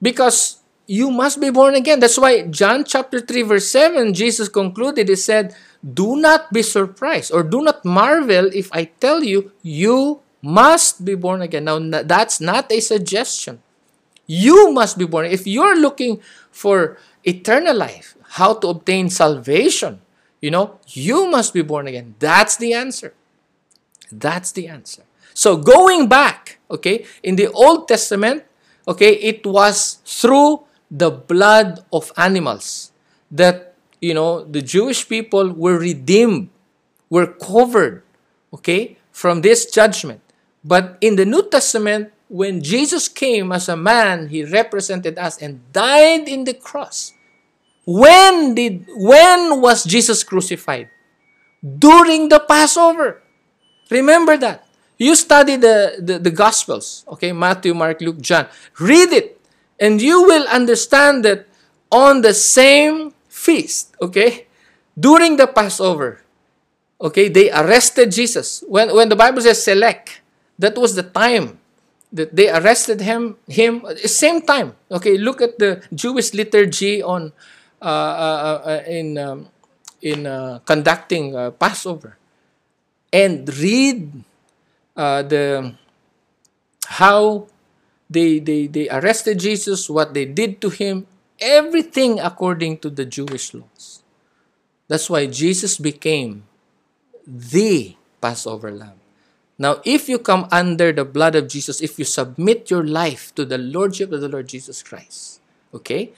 [0.00, 2.00] Because you must be born again.
[2.00, 7.30] That's why John chapter 3, verse 7, Jesus concluded, He said, Do not be surprised
[7.30, 11.64] or do not marvel if I tell you, you must be born again.
[11.64, 13.60] Now, that's not a suggestion.
[14.26, 15.26] You must be born.
[15.26, 20.00] If you're looking for eternal life, how to obtain salvation,
[20.40, 22.14] you know, you must be born again.
[22.18, 23.14] That's the answer.
[24.10, 25.02] That's the answer.
[25.34, 28.44] So going back, okay, in the Old Testament,
[28.86, 32.92] okay, it was through the blood of animals
[33.30, 36.48] that, you know, the Jewish people were redeemed,
[37.10, 38.02] were covered,
[38.52, 40.20] okay, from this judgment.
[40.64, 45.60] But in the New Testament, when Jesus came as a man, he represented us and
[45.72, 47.14] died in the cross.
[47.88, 50.92] When did when was Jesus crucified?
[51.64, 53.24] During the Passover.
[53.88, 54.68] Remember that.
[54.98, 58.48] You study the, the, the Gospels, okay, Matthew, Mark, Luke, John.
[58.78, 59.40] Read it,
[59.80, 61.46] and you will understand that
[61.90, 64.48] on the same feast, okay,
[64.98, 66.20] during the Passover,
[67.00, 68.64] okay, they arrested Jesus.
[68.66, 70.20] When, when the Bible says select,
[70.58, 71.58] that was the time
[72.12, 74.74] that they arrested him, him, same time.
[74.90, 77.32] Okay, look at the Jewish liturgy on
[77.80, 79.46] Uh, uh, uh, in um,
[80.02, 80.26] in
[80.66, 81.30] conducting
[81.62, 82.18] Passover,
[83.12, 84.24] and read
[84.96, 85.74] the
[86.98, 87.46] how
[88.10, 91.06] they, they they arrested Jesus, what they did to him,
[91.38, 94.02] everything according to the Jewish laws.
[94.88, 96.50] That's why Jesus became
[97.26, 98.98] the Passover lamb.
[99.56, 103.44] Now, if you come under the blood of Jesus, if you submit your life to
[103.44, 105.40] the Lordship of the Lord Jesus Christ,
[105.74, 106.10] okay,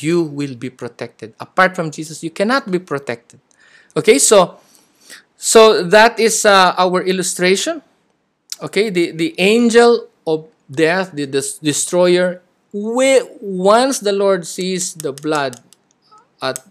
[0.00, 1.34] you will be protected.
[1.38, 3.40] Apart from Jesus, you cannot be protected.
[3.92, 4.56] Okay, so
[5.36, 7.82] so that is uh, our illustration.
[8.62, 12.40] Okay, the, the angel of death, the, the destroyer,
[12.72, 15.60] we, once the Lord sees the blood
[16.40, 16.62] at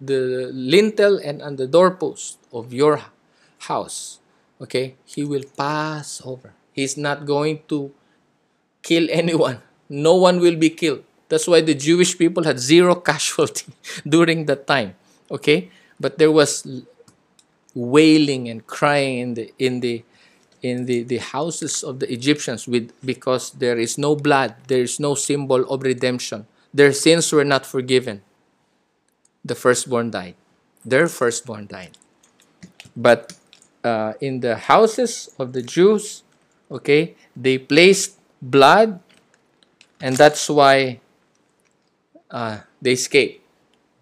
[0.00, 3.00] the lintel and on the doorpost of your
[3.66, 4.20] house,
[4.60, 6.52] okay, he will pass over.
[6.72, 7.90] He's not going to
[8.82, 9.62] kill anyone.
[9.88, 11.02] No one will be killed.
[11.30, 13.72] That's why the Jewish people had zero casualty
[14.06, 14.96] during that time.
[15.30, 15.70] Okay?
[15.98, 16.66] But there was
[17.72, 20.04] wailing and crying in the in the
[20.60, 25.00] in the, the houses of the Egyptians with because there is no blood, there is
[25.00, 26.46] no symbol of redemption.
[26.74, 28.20] Their sins were not forgiven.
[29.42, 30.34] The firstborn died.
[30.84, 31.96] Their firstborn died.
[32.94, 33.32] But
[33.82, 36.22] uh, in the houses of the Jews,
[36.70, 39.00] okay, they placed blood,
[40.00, 41.00] and that's why
[42.30, 43.42] uh, they escaped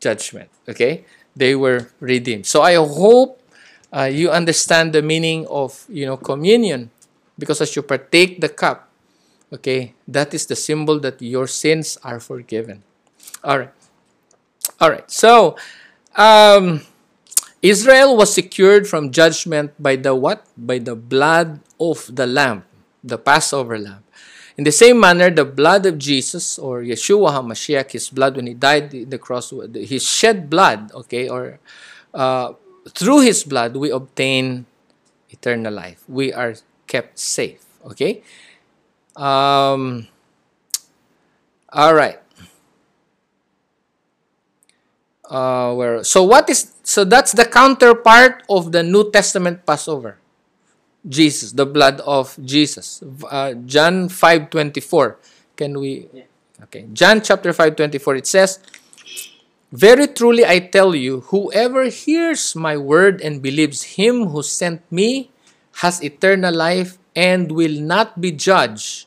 [0.00, 0.50] judgment.
[0.68, 2.46] Okay, they were redeemed.
[2.46, 3.40] So I hope
[3.92, 6.90] uh, you understand the meaning of you know communion,
[7.38, 8.88] because as you partake the cup,
[9.52, 12.82] okay, that is the symbol that your sins are forgiven.
[13.44, 13.74] All right,
[14.80, 15.10] all right.
[15.10, 15.56] So.
[16.18, 16.82] Um,
[17.62, 20.46] Israel was secured from judgment by the what?
[20.56, 22.62] By the blood of the lamb,
[23.02, 24.04] the Passover lamb.
[24.58, 28.54] In the same manner, the blood of Jesus or Yeshua HaMashiach, his blood when he
[28.54, 31.60] died in the cross, his shed blood, okay, or
[32.12, 32.54] uh,
[32.90, 34.66] through his blood, we obtain
[35.30, 36.02] eternal life.
[36.08, 36.54] We are
[36.88, 38.22] kept safe, okay?
[39.14, 40.08] Um,
[41.70, 42.18] all right.
[45.30, 50.18] uh, where so what is so that's the counterpart of the New Testament Passover.
[51.06, 53.02] Jesus, the blood of Jesus.
[53.30, 55.18] Uh, John 5:24.
[55.56, 56.08] Can we
[56.58, 56.90] Okay.
[56.92, 58.58] John chapter 5:24 it says,
[59.70, 65.30] "Very truly I tell you, whoever hears my word and believes him who sent me
[65.86, 69.06] has eternal life and will not be judged,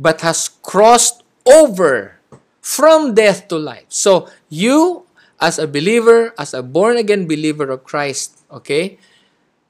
[0.00, 2.16] but has crossed over
[2.64, 5.04] from death to life." So, you
[5.36, 8.96] as a believer, as a born again believer of Christ, okay?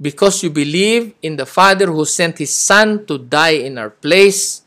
[0.01, 4.63] Because you believe in the Father who sent his son to die in our place,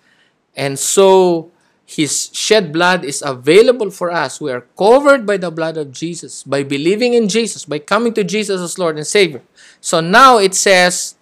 [0.56, 1.52] and so
[1.86, 4.42] his shed blood is available for us.
[4.42, 8.24] We are covered by the blood of Jesus, by believing in Jesus, by coming to
[8.24, 9.42] Jesus as Lord and Savior.
[9.82, 11.16] So now it says,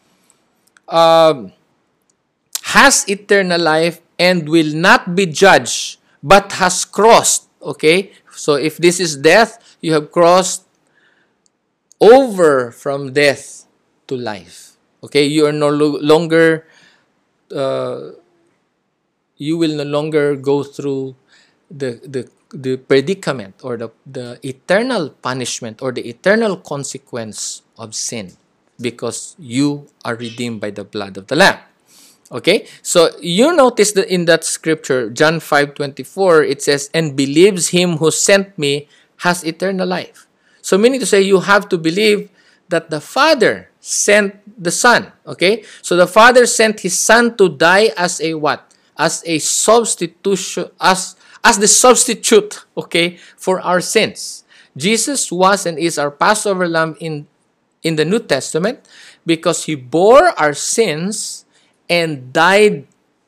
[0.88, 1.54] um,
[2.64, 7.48] has eternal life and will not be judged, but has crossed.
[7.62, 8.12] Okay?
[8.32, 10.66] So if this is death, you have crossed
[12.02, 13.67] over from death
[14.08, 14.78] to life.
[15.04, 15.26] Okay?
[15.26, 16.66] You are no longer.
[17.54, 18.12] Uh,
[19.38, 21.16] you will no longer go through
[21.70, 28.34] the, the, the predicament or the, the eternal punishment or the eternal consequence of sin
[28.82, 31.60] because you are redeemed by the blood of the Lamb.
[32.30, 37.70] Okay, so you notice that in that scripture, John 5 24, it says, And believes
[37.70, 38.90] him who sent me
[39.24, 40.28] has eternal life.
[40.62, 42.30] So, meaning to say, you have to believe
[42.68, 45.12] that the Father sent the Son.
[45.26, 48.68] Okay, so the Father sent his Son to die as a what?
[48.98, 54.44] as a substitution as as the substitute okay for our sins
[54.76, 57.28] jesus was and is our passover lamb in
[57.84, 58.82] in the new testament
[59.26, 61.46] because he bore our sins
[61.90, 62.86] and died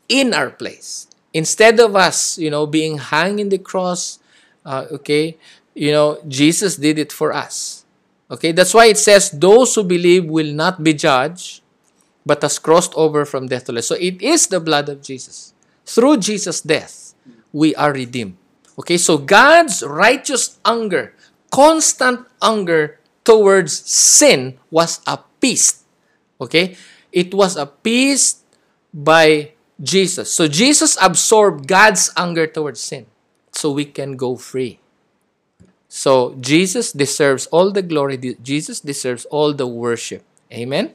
[0.10, 4.17] in our place instead of us you know being hung in the cross
[4.65, 5.38] uh, okay
[5.76, 7.79] you know jesus did it for us
[8.30, 11.62] okay that's why it says those who believe will not be judged
[12.26, 15.54] but has crossed over from death to life so it is the blood of jesus
[15.89, 17.18] through Jesus' death,
[17.50, 18.38] we are redeemed.
[18.78, 21.18] Okay, so God's righteous anger,
[21.50, 25.82] constant anger towards sin was appeased.
[26.39, 26.78] Okay,
[27.12, 28.46] it was appeased
[28.94, 30.32] by Jesus.
[30.32, 33.10] So Jesus absorbed God's anger towards sin
[33.52, 34.78] so we can go free.
[35.89, 38.15] So Jesus deserves all the glory.
[38.41, 40.23] Jesus deserves all the worship.
[40.54, 40.93] Amen.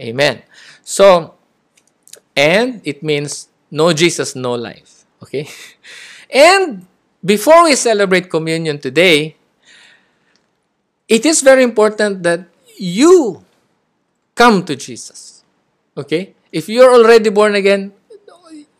[0.00, 0.42] Amen.
[0.82, 1.34] So,
[2.36, 5.06] and it means no Jesus, no life.
[5.22, 5.48] Okay?
[6.34, 6.86] And
[7.24, 9.36] before we celebrate communion today,
[11.06, 13.44] it is very important that you
[14.34, 15.44] come to Jesus.
[15.96, 16.34] Okay?
[16.50, 17.92] If you're already born again,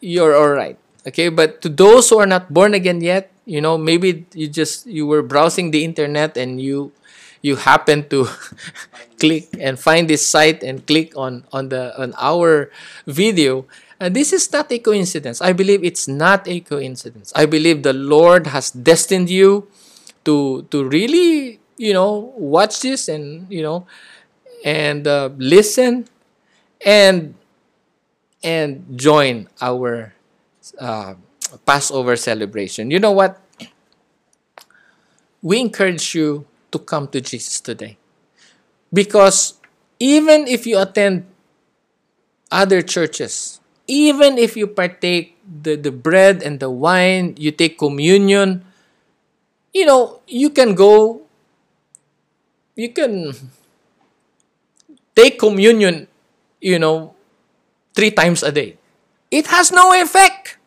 [0.01, 0.77] you're all right.
[1.07, 1.29] Okay?
[1.29, 5.07] But to those who are not born again yet, you know, maybe you just you
[5.07, 6.93] were browsing the internet and you
[7.43, 8.29] you happen to
[9.21, 12.71] click and find this site and click on on the on our
[13.07, 13.67] video
[14.01, 15.41] and this is not a coincidence.
[15.41, 17.33] I believe it's not a coincidence.
[17.35, 19.69] I believe the Lord has destined you
[20.25, 23.87] to to really, you know, watch this and you know,
[24.65, 26.09] and uh, listen,
[26.85, 27.35] and
[28.43, 30.13] and join our
[30.79, 31.15] uh,
[31.59, 32.91] Passover celebration.
[32.91, 33.41] You know what?
[35.43, 37.99] We encourage you to come to Jesus today,
[38.93, 39.55] because
[40.01, 41.27] even if you attend
[42.51, 48.65] other churches even if you partake the, the bread and the wine, you take communion,
[49.73, 51.23] you know, you can go,
[52.75, 53.35] you can
[55.15, 56.09] take communion,
[56.61, 57.15] you know,
[57.95, 58.77] three times a day.
[59.31, 60.59] It has no effect.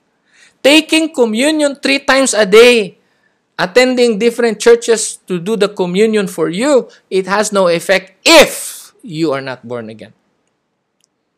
[0.63, 2.98] Taking communion three times a day,
[3.58, 9.32] attending different churches to do the communion for you, it has no effect if you
[9.32, 10.14] are not born again.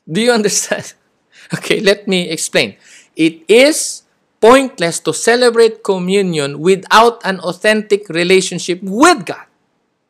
[0.10, 0.94] Do you understand?
[1.54, 2.76] Okay, let me explain.
[3.16, 4.04] It is
[4.40, 9.46] pointless to celebrate communion without an authentic relationship with God.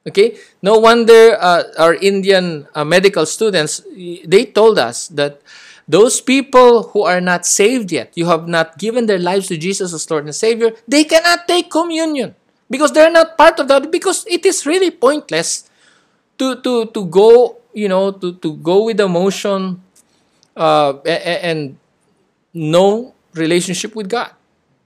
[0.07, 3.83] Okay, no wonder uh, our Indian uh, medical students
[4.25, 5.41] they told us that
[5.89, 9.91] those people who are not saved yet, you have not given their lives to Jesus
[9.91, 12.35] as Lord and Savior, they cannot take communion
[12.69, 13.91] because they're not part of that.
[13.91, 15.65] Because it is really pointless
[16.37, 19.81] to to to go, you know, to to go with the motion
[20.53, 21.81] uh, and
[22.53, 24.29] no relationship with God.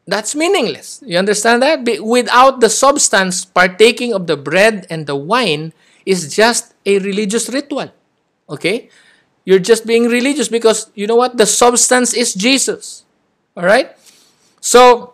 [0.07, 1.03] That's meaningless.
[1.05, 1.83] You understand that?
[1.99, 5.71] Without the substance, partaking of the bread and the wine
[6.05, 7.91] is just a religious ritual.
[8.49, 8.89] Okay?
[9.45, 11.37] You're just being religious because you know what?
[11.37, 13.03] The substance is Jesus.
[13.55, 13.91] All right?
[14.61, 15.13] So,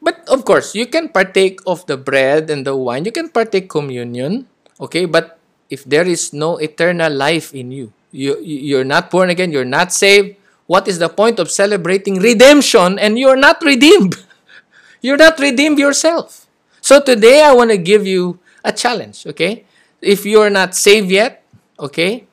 [0.00, 3.04] But of course, you can partake of the bread and the wine.
[3.04, 4.48] You can partake communion.
[4.80, 5.36] Okay, but
[5.68, 9.92] if there is no eternal life in you, you you're not born again, you're not
[9.92, 10.40] saved.
[10.64, 14.16] What is the point of celebrating redemption and you're not redeemed?
[15.02, 16.44] You're not redeemed yourself.
[16.84, 19.64] So today I want to give you a challenge, okay?
[20.00, 21.42] If you're not saved yet,
[21.80, 22.28] okay?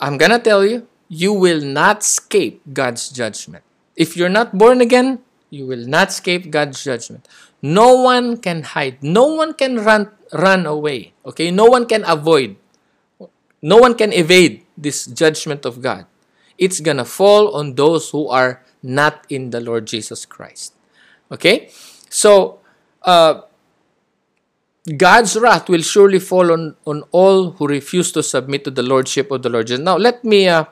[0.00, 3.64] I'm to tell you, you will not escape God's judgment.
[3.96, 5.20] If you're not born again,
[5.50, 7.28] you will not escape God's judgment.
[7.62, 9.02] No one can hide.
[9.02, 11.14] No one can run run away.
[11.24, 11.50] Okay?
[11.50, 12.56] No one can avoid.
[13.62, 16.06] No one can evade this judgment of God.
[16.58, 20.74] It's going to fall on those who are not in the Lord Jesus Christ.
[21.32, 21.70] Okay?
[22.10, 22.60] So,
[23.02, 23.48] uh,
[24.84, 29.30] God's wrath will surely fall on, on all who refuse to submit to the lordship
[29.30, 29.82] of the Lord Jesus.
[29.82, 30.66] Now, let me uh,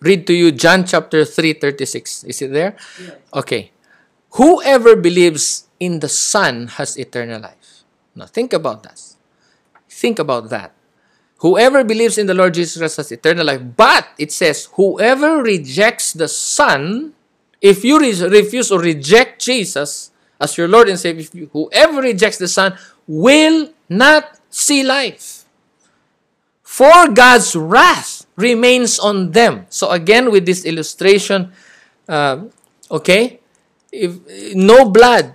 [0.00, 2.24] read to you John chapter 3, 36.
[2.24, 2.76] Is it there?
[3.00, 3.16] Yes.
[3.34, 3.70] Okay.
[4.30, 7.84] Whoever believes in the Son has eternal life.
[8.16, 9.00] Now, think about that.
[9.88, 10.72] Think about that.
[11.38, 13.60] Whoever believes in the Lord Jesus has eternal life.
[13.76, 17.14] But it says, whoever rejects the Son,
[17.60, 20.11] if you re- refuse or reject Jesus,
[20.42, 22.76] as your Lord and Savior, whoever rejects the Son
[23.06, 25.44] will not see life.
[26.62, 29.66] For God's wrath remains on them.
[29.68, 31.52] So again, with this illustration,
[32.08, 32.44] uh,
[32.90, 33.40] okay,
[33.92, 34.18] if
[34.56, 35.34] no blood,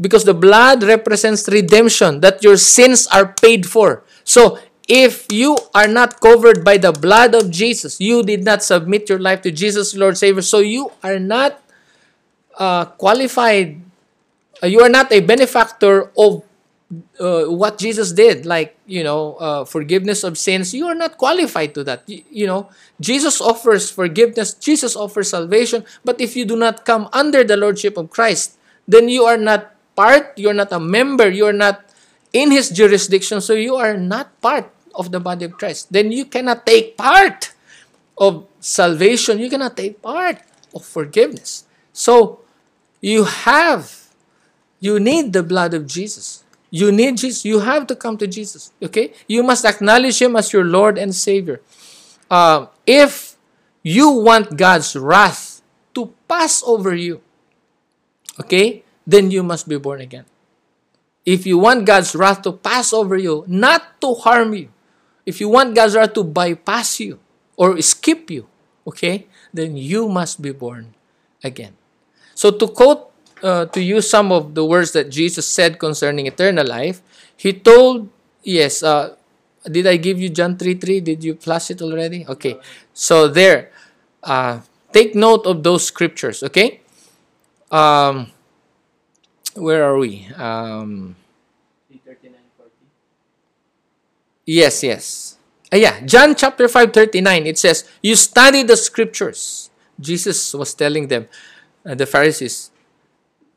[0.00, 4.04] because the blood represents redemption, that your sins are paid for.
[4.24, 9.08] So if you are not covered by the blood of Jesus, you did not submit
[9.08, 11.62] your life to Jesus, Lord Savior, so you are not
[12.58, 13.80] uh, qualified
[14.62, 16.42] you are not a benefactor of
[17.18, 21.74] uh, what Jesus did, like, you know, uh, forgiveness of sins, you are not qualified
[21.74, 22.02] to that.
[22.06, 22.68] You, you, know,
[23.00, 27.96] Jesus offers forgiveness, Jesus offers salvation, but if you do not come under the Lordship
[27.96, 31.84] of Christ, then you are not part, you're not a member, you're not
[32.32, 35.92] in His jurisdiction, so you are not part of the body of Christ.
[35.92, 37.52] Then you cannot take part
[38.18, 40.38] of salvation, you cannot take part
[40.74, 41.64] of forgiveness.
[41.92, 42.40] So,
[43.00, 44.03] you have
[44.84, 46.44] you need the blood of Jesus.
[46.68, 47.40] You need Jesus.
[47.48, 48.68] You have to come to Jesus.
[48.84, 49.16] Okay?
[49.24, 51.64] You must acknowledge Him as your Lord and Savior.
[52.28, 53.40] Uh, if
[53.80, 55.64] you want God's wrath
[55.96, 57.24] to pass over you,
[58.36, 60.28] okay, then you must be born again.
[61.24, 64.68] If you want God's wrath to pass over you, not to harm you,
[65.24, 67.20] if you want God's wrath to bypass you
[67.56, 68.52] or skip you,
[68.84, 70.92] okay, then you must be born
[71.40, 71.72] again.
[72.34, 73.13] So to quote
[73.44, 77.02] uh, to use some of the words that Jesus said concerning eternal life,
[77.36, 78.08] he told,
[78.42, 79.14] yes, uh,
[79.70, 81.00] did I give you John 3 3?
[81.00, 82.24] Did you flash it already?
[82.26, 82.56] Okay.
[82.92, 83.70] So there,
[84.22, 84.60] uh,
[84.92, 86.80] take note of those scriptures, okay?
[87.70, 88.32] Um,
[89.54, 90.26] where are we?
[90.36, 91.16] Um,
[94.46, 95.36] yes, yes.
[95.72, 99.70] Uh, yeah, John chapter 5, 39, it says, You study the scriptures.
[100.00, 101.28] Jesus was telling them,
[101.84, 102.70] uh, the Pharisees,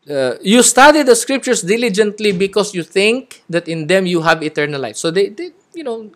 [0.10, 4.80] uh, you study the scriptures diligently because you think that in them you have eternal
[4.80, 4.96] life.
[4.96, 6.12] So they, they, you know,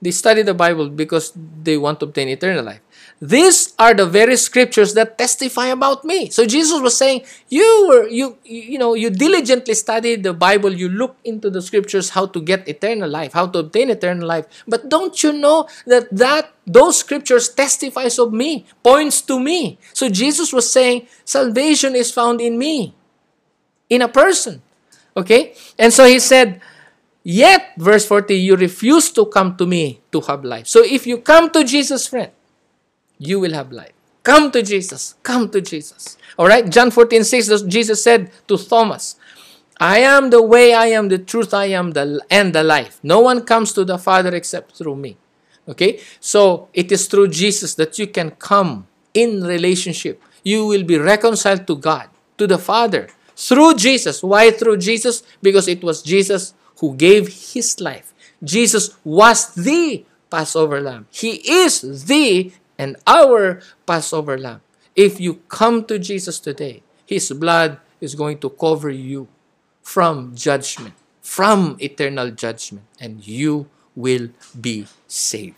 [0.00, 1.32] they study the Bible because
[1.62, 2.80] they want to obtain eternal life.
[3.20, 6.30] These are the very scriptures that testify about me.
[6.30, 10.88] So Jesus was saying, you were you you know you diligently study the Bible, you
[10.88, 14.46] look into the scriptures how to get eternal life, how to obtain eternal life.
[14.66, 19.78] But don't you know that that those scriptures testifies of me, points to me.
[19.92, 22.94] So Jesus was saying, salvation is found in me,
[23.88, 24.60] in a person.
[25.16, 25.54] Okay?
[25.78, 26.60] And so he said,
[27.26, 30.66] Yet, verse 40, you refuse to come to me to have life.
[30.66, 32.30] So if you come to Jesus, friend,
[33.18, 33.92] you will have life.
[34.22, 35.14] Come to Jesus.
[35.22, 36.16] Come to Jesus.
[36.38, 36.68] All right?
[36.68, 39.16] John 14, 6, Jesus said to Thomas,
[39.78, 43.00] I am the way, I am the truth, I am the and the life.
[43.02, 45.16] No one comes to the Father except through me.
[45.68, 46.00] Okay?
[46.20, 50.22] So it is through Jesus that you can come in relationship.
[50.42, 52.08] You will be reconciled to God,
[52.38, 54.22] to the Father, through Jesus.
[54.22, 55.22] Why through Jesus?
[55.42, 58.12] Because it was Jesus who gave his life.
[58.42, 61.06] Jesus was the Passover lamb.
[61.10, 64.60] He is the and our Passover lamb.
[64.94, 69.28] If you come to Jesus today, His blood is going to cover you
[69.82, 75.56] from judgment, from eternal judgment, and you will be saved.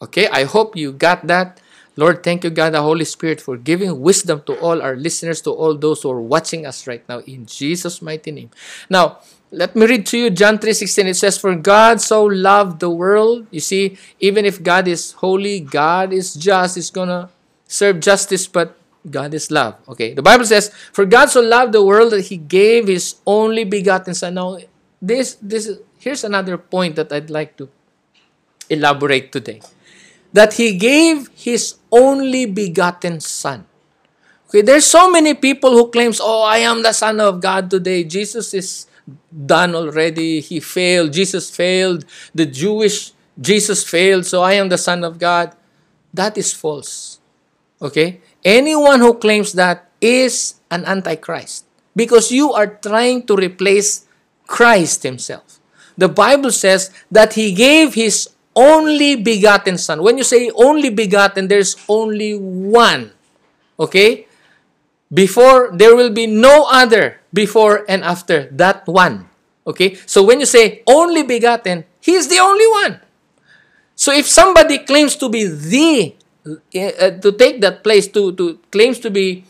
[0.00, 1.60] Okay, I hope you got that.
[1.94, 5.50] Lord, thank you, God, the Holy Spirit, for giving wisdom to all our listeners, to
[5.50, 8.50] all those who are watching us right now, in Jesus' mighty name.
[8.88, 9.20] Now,
[9.52, 11.06] let me read to you John 3:16.
[11.06, 13.46] It says, For God so loved the world.
[13.52, 17.28] You see, even if God is holy, God is just, is gonna
[17.68, 18.74] serve justice, but
[19.04, 19.76] God is love.
[19.92, 23.68] Okay, the Bible says, "For God so loved the world that He gave His only
[23.68, 24.56] begotten Son." Now,
[25.02, 25.68] this this
[26.00, 27.68] here's another point that I'd like to
[28.72, 29.60] elaborate today.
[30.32, 33.68] That He gave His only begotten Son.
[34.48, 38.00] Okay, there's so many people who claims, "Oh, I am the Son of God today.
[38.04, 38.88] Jesus is
[39.30, 40.40] done already.
[40.40, 41.12] He failed.
[41.12, 42.04] Jesus failed.
[42.34, 45.56] The Jewish Jesus failed, so I am the Son of God."
[46.12, 47.18] That is false.
[47.80, 48.20] Okay?
[48.44, 51.64] Anyone who claims that is an antichrist
[51.96, 54.04] because you are trying to replace
[54.46, 55.60] Christ himself.
[55.96, 60.02] The Bible says that he gave his only begotten son.
[60.02, 63.16] When you say only begotten, there's only one.
[63.80, 64.28] Okay?
[65.08, 69.28] Before, there will be no other before and after that one.
[69.66, 69.94] Okay?
[70.06, 73.00] So when you say only begotten, he is the only one.
[73.94, 78.98] So if somebody claims to be the uh, to take that place to to claims
[78.98, 79.44] to be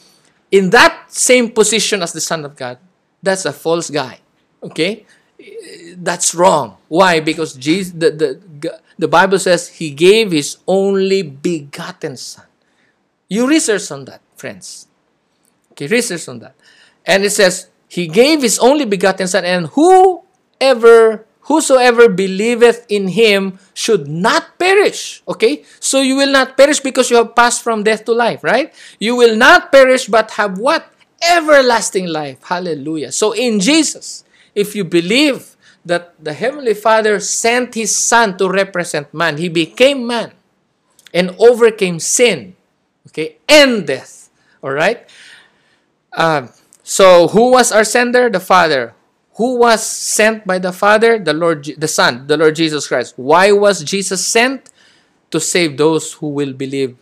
[0.50, 2.76] in that same position as the son of god
[3.22, 4.18] that's a false guy.
[4.62, 5.06] Okay?
[5.96, 6.76] That's wrong.
[6.88, 7.20] Why?
[7.20, 8.28] Because jesus the, the
[8.98, 12.44] the bible says he gave his only begotten son.
[13.28, 14.86] You research on that friends.
[15.72, 16.54] Okay research on that.
[17.06, 23.58] And it says he gave his only begotten son and whoever whosoever believeth in him
[23.74, 25.20] should not perish.
[25.28, 25.68] Okay?
[25.76, 28.72] So you will not perish because you have passed from death to life, right?
[28.98, 30.88] You will not perish but have what?
[31.20, 32.40] Everlasting life.
[32.42, 33.12] Hallelujah.
[33.12, 34.24] So in Jesus,
[34.54, 40.06] if you believe that the Heavenly Father sent His Son to represent man, He became
[40.06, 40.32] man
[41.12, 42.56] and overcame sin,
[43.08, 44.30] okay, and death.
[44.62, 45.04] All right?
[46.10, 46.48] Uh,
[46.92, 48.28] so who was our sender?
[48.28, 48.92] The Father
[49.36, 51.18] who was sent by the Father?
[51.18, 53.14] The Lord, the Son, the Lord Jesus Christ.
[53.16, 54.68] Why was Jesus sent?
[55.32, 56.96] To save those who will believe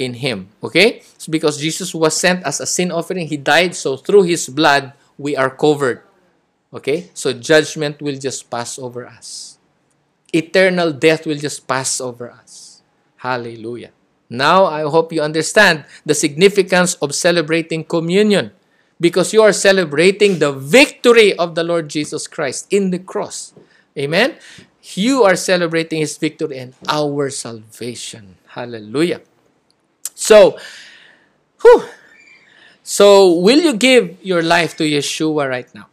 [0.00, 0.50] in Him.
[0.58, 1.06] Okay?
[1.14, 3.28] It's because Jesus was sent as a sin offering.
[3.28, 6.02] He died, so through His blood, we are covered.
[6.74, 7.10] Okay?
[7.14, 9.58] So judgment will just pass over us.
[10.34, 12.82] Eternal death will just pass over us.
[13.22, 13.94] Hallelujah.
[14.28, 18.50] Now, I hope you understand the significance of celebrating communion
[19.00, 23.52] because you are celebrating the victory of the Lord Jesus Christ in the cross.
[23.96, 24.36] Amen?
[24.94, 28.36] You are celebrating His victory and our salvation.
[28.48, 29.20] Hallelujah.
[30.14, 30.58] So,
[31.60, 31.84] whew,
[32.82, 35.88] so will you give your life to Yeshua right now?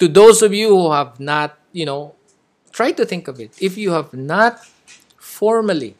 [0.00, 2.14] To those of you who have not, you know,
[2.72, 3.52] try to think of it.
[3.60, 4.58] If you have not
[5.16, 5.94] formally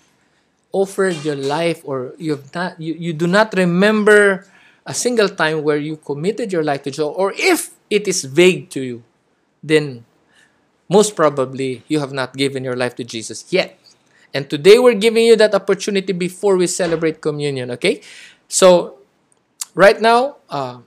[0.73, 4.47] offered your life or you have not you, you do not remember
[4.87, 8.69] a single time where you committed your life to Jesus, or if it is vague
[8.71, 9.03] to you,
[9.63, 10.05] then
[10.89, 13.79] most probably you have not given your life to Jesus yet.
[14.35, 18.03] And today we're giving you that opportunity before we celebrate communion, okay?
[18.49, 18.99] So,
[19.75, 20.81] right now, uh,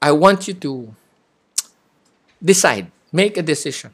[0.00, 0.94] I want you to
[2.42, 3.92] decide, make a decision,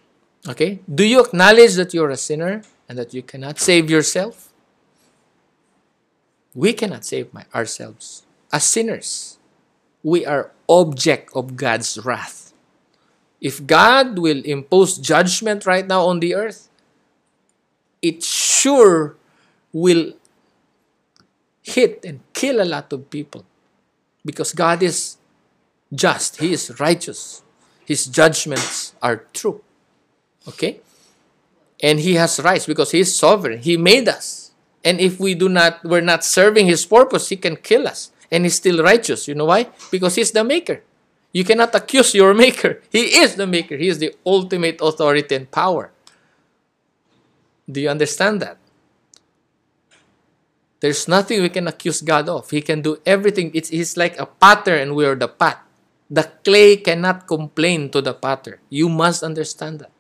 [0.48, 0.78] okay?
[0.88, 4.48] Do you acknowledge that you're a sinner and that you cannot save yourself?
[6.54, 8.22] We cannot save my, ourselves
[8.52, 9.38] as sinners,
[10.02, 12.52] we are object of God's wrath.
[13.40, 16.68] If God will impose judgment right now on the earth,
[18.02, 19.16] it sure
[19.72, 20.12] will
[21.62, 23.44] hit and kill a lot of people
[24.24, 25.16] because God is
[25.94, 27.42] just, He is righteous.
[27.84, 29.62] His judgments are true.
[30.46, 30.80] Okay?
[31.80, 33.60] And He has rights because He is sovereign.
[33.60, 34.50] He made us.
[34.84, 38.44] And if we do not, we're not serving His purpose, He can kill us and
[38.44, 39.28] he's still righteous.
[39.28, 39.68] You know why?
[39.90, 40.82] Because he's the maker.
[41.32, 42.80] You cannot accuse your maker.
[42.90, 43.76] He is the maker.
[43.76, 45.90] He is the ultimate authority and power.
[47.68, 48.56] Do you understand that?
[50.80, 52.48] There's nothing we can accuse God of.
[52.50, 53.50] He can do everything.
[53.52, 55.66] It's he's like a potter and we are the pot.
[56.08, 58.60] The clay cannot complain to the potter.
[58.70, 59.92] You must understand that.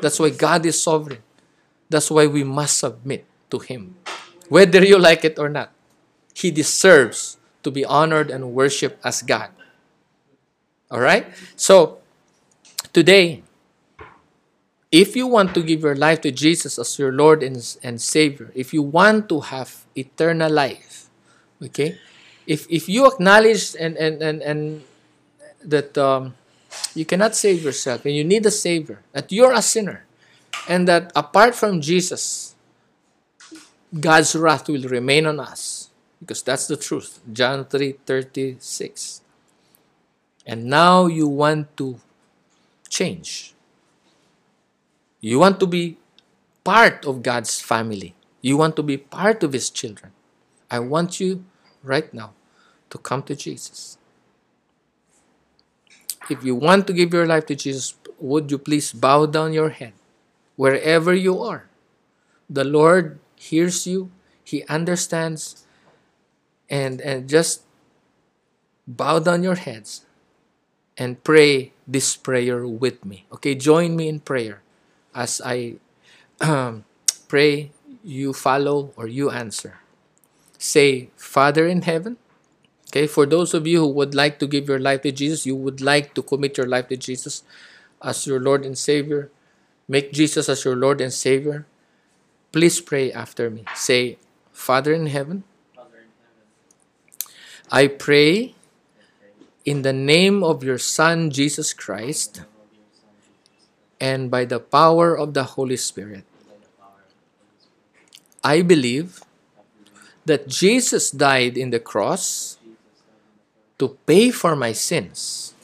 [0.00, 1.22] That's why God is sovereign.
[1.88, 3.94] That's why we must submit to Him.
[4.48, 5.70] Whether you like it or not.
[6.34, 9.50] He deserves to be honored and worshiped as God.
[10.90, 11.26] All right?
[11.56, 11.98] So,
[12.92, 13.42] today,
[14.92, 18.52] if you want to give your life to Jesus as your Lord and, and Savior,
[18.54, 21.10] if you want to have eternal life,
[21.60, 21.98] okay?
[22.46, 24.84] If, if you acknowledge and, and, and, and
[25.64, 26.34] that um,
[26.94, 30.04] you cannot save yourself and you need a Savior, that you're a sinner,
[30.68, 32.54] and that apart from Jesus,
[33.98, 35.83] God's wrath will remain on us
[36.20, 37.20] because that's the truth.
[37.32, 39.20] John 3:36.
[40.46, 42.00] And now you want to
[42.88, 43.54] change.
[45.20, 45.96] You want to be
[46.64, 48.14] part of God's family.
[48.42, 50.12] You want to be part of his children.
[50.70, 51.44] I want you
[51.82, 52.34] right now
[52.90, 53.96] to come to Jesus.
[56.28, 59.70] If you want to give your life to Jesus, would you please bow down your
[59.70, 59.92] head
[60.56, 61.68] wherever you are?
[62.48, 64.10] The Lord hears you,
[64.42, 65.63] He understands,
[66.70, 67.62] and, and just
[68.86, 70.04] bow down your heads
[70.96, 73.26] and pray this prayer with me.
[73.32, 74.62] Okay, join me in prayer
[75.14, 75.76] as I
[76.40, 76.84] um,
[77.28, 77.70] pray,
[78.02, 79.80] you follow or you answer.
[80.58, 82.16] Say, Father in heaven.
[82.90, 85.56] Okay, for those of you who would like to give your life to Jesus, you
[85.56, 87.42] would like to commit your life to Jesus
[88.02, 89.30] as your Lord and Savior,
[89.88, 91.66] make Jesus as your Lord and Savior,
[92.52, 93.64] please pray after me.
[93.74, 94.18] Say,
[94.52, 95.42] Father in heaven,
[97.70, 98.54] I pray
[99.64, 102.42] in the name of your Son, Jesus Christ,
[104.00, 106.24] and by the power of the Holy Spirit.
[108.42, 109.24] I believe
[110.26, 112.58] that Jesus died in the cross
[113.78, 115.54] to pay for my sins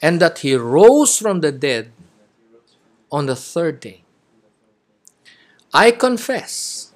[0.00, 1.90] and that he rose from the dead
[3.10, 4.02] on the third day.
[5.72, 6.92] I confess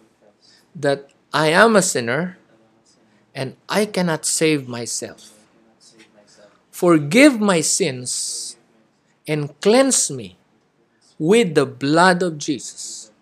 [0.75, 2.39] that I am a sinner
[3.39, 5.31] and I cannot save myself.
[6.73, 8.57] Forgive my sins
[9.29, 10.37] and cleanse me
[11.21, 13.13] with the blood of Jesus.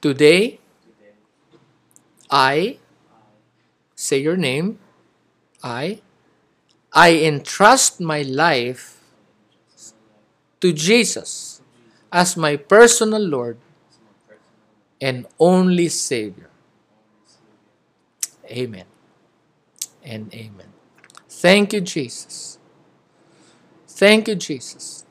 [0.00, 0.58] Today,
[2.30, 2.78] I
[3.94, 4.78] say your name.
[5.62, 6.00] I
[6.90, 8.96] I entrust my life
[10.62, 11.60] to Jesus
[12.10, 13.58] as my personal Lord
[15.02, 16.48] and only Savior.
[18.48, 18.88] Amen
[20.08, 20.72] and amen.
[21.28, 22.58] Thank you, Jesus.
[23.86, 25.04] Thank you, Jesus.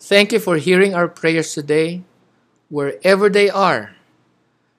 [0.00, 2.02] Thank you for hearing our prayers today,
[2.68, 3.94] wherever they are.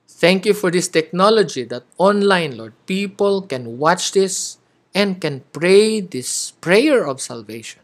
[0.06, 4.58] Thank you for this technology that online, Lord, people can watch this
[4.94, 7.82] and can pray this prayer of salvation.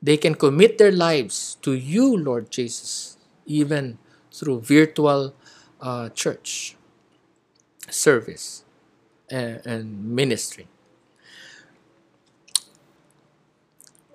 [0.00, 3.16] They can commit their lives to you, Lord Jesus,
[3.46, 3.98] even
[4.32, 5.34] through virtual
[5.80, 6.76] uh, church
[7.90, 8.64] service
[9.30, 10.68] and, and ministry.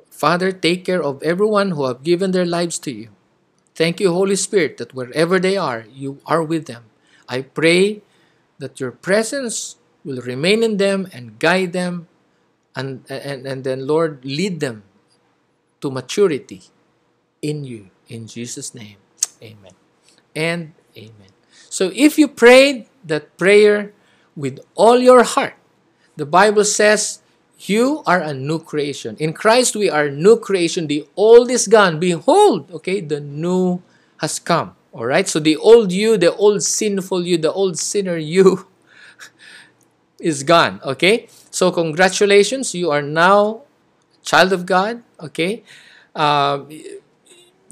[0.10, 3.10] Father, take care of everyone who have given their lives to you.
[3.76, 6.86] Thank you, Holy Spirit, that wherever they are, you are with them.
[7.28, 8.02] I pray
[8.60, 12.08] that your presence will remain in them and guide them,
[12.76, 14.84] and, and, and then, Lord, lead them
[15.82, 16.62] to maturity
[17.42, 17.90] in you.
[18.08, 18.98] In Jesus' name,
[19.42, 19.74] amen.
[20.36, 21.34] And amen.
[21.70, 23.92] So if you prayed that prayer
[24.36, 25.56] with all your heart,
[26.16, 27.20] the Bible says
[27.60, 29.16] you are a new creation.
[29.20, 30.88] In Christ, we are new creation.
[30.88, 32.00] The old is gone.
[32.00, 33.82] Behold, okay, the new
[34.18, 34.76] has come.
[34.92, 35.28] All right.
[35.28, 38.68] So the old you, the old sinful you, the old sinner you
[40.20, 40.82] is gone.
[40.84, 41.28] Okay.
[41.50, 43.62] So congratulations, you are now
[44.24, 45.04] child of God.
[45.20, 45.64] Okay.
[46.16, 46.66] Uh,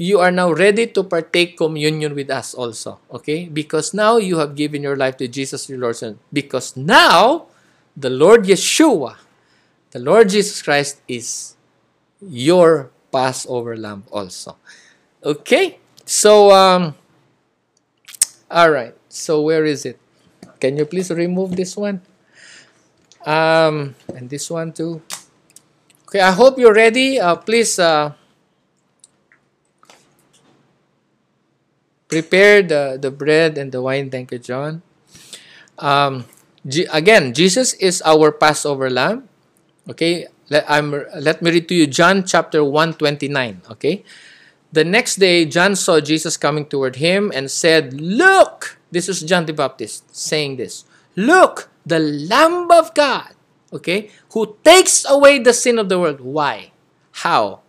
[0.01, 2.97] you are now ready to partake communion with us also.
[3.13, 3.45] Okay.
[3.45, 6.17] Because now you have given your life to Jesus, your Lord.
[6.33, 7.45] Because now
[7.93, 9.21] the Lord Yeshua
[9.91, 11.55] the Lord Jesus Christ is
[12.23, 14.55] your Passover lamb also.
[15.19, 15.79] Okay?
[16.07, 16.95] So, um,
[18.49, 18.95] all right.
[19.11, 19.99] So, where is it?
[20.63, 22.01] Can you please remove this one?
[23.25, 25.01] Um, and this one too.
[26.07, 27.19] Okay, I hope you're ready.
[27.19, 28.13] Uh, please uh,
[32.11, 34.11] prepare the, the bread and the wine.
[34.11, 34.83] Thank you, John.
[35.79, 36.27] Um,
[36.91, 39.31] again, Jesus is our Passover lamb.
[39.89, 43.63] Okay, let, I'm, let me read to you John chapter 129.
[43.71, 44.03] Okay,
[44.71, 49.47] the next day John saw Jesus coming toward him and said, Look, this is John
[49.47, 50.83] the Baptist saying this.
[51.15, 53.33] Look, the Lamb of God,
[53.73, 56.21] okay, who takes away the sin of the world.
[56.21, 56.71] Why?
[57.23, 57.61] How?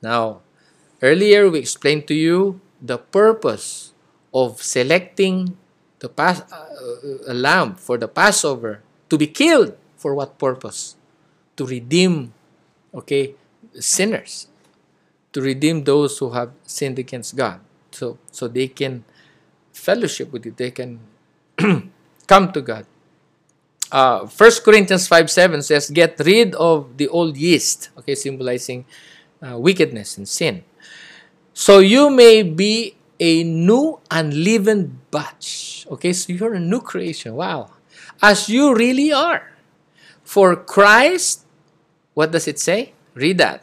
[0.00, 0.40] Now,
[1.02, 3.92] earlier we explained to you the purpose
[4.32, 5.56] of selecting
[5.98, 9.76] the pas- uh, a lamb for the Passover to be killed.
[9.96, 10.94] For what purpose?
[11.58, 12.32] to redeem,
[12.94, 13.34] okay,
[13.74, 14.46] sinners,
[15.34, 17.60] to redeem those who have sinned against God.
[17.90, 19.04] So, so they can
[19.72, 21.00] fellowship with you, they can
[22.26, 22.86] come to God.
[23.90, 28.84] Uh, 1 Corinthians 5 7 says, Get rid of the old yeast, okay, symbolizing
[29.42, 30.62] uh, wickedness and sin.
[31.58, 35.86] So you may be a new unleavened batch.
[35.90, 37.34] Okay, so you're a new creation.
[37.34, 37.74] Wow.
[38.22, 39.50] As you really are.
[40.22, 41.48] For Christ
[42.18, 42.94] what does it say?
[43.14, 43.62] Read that.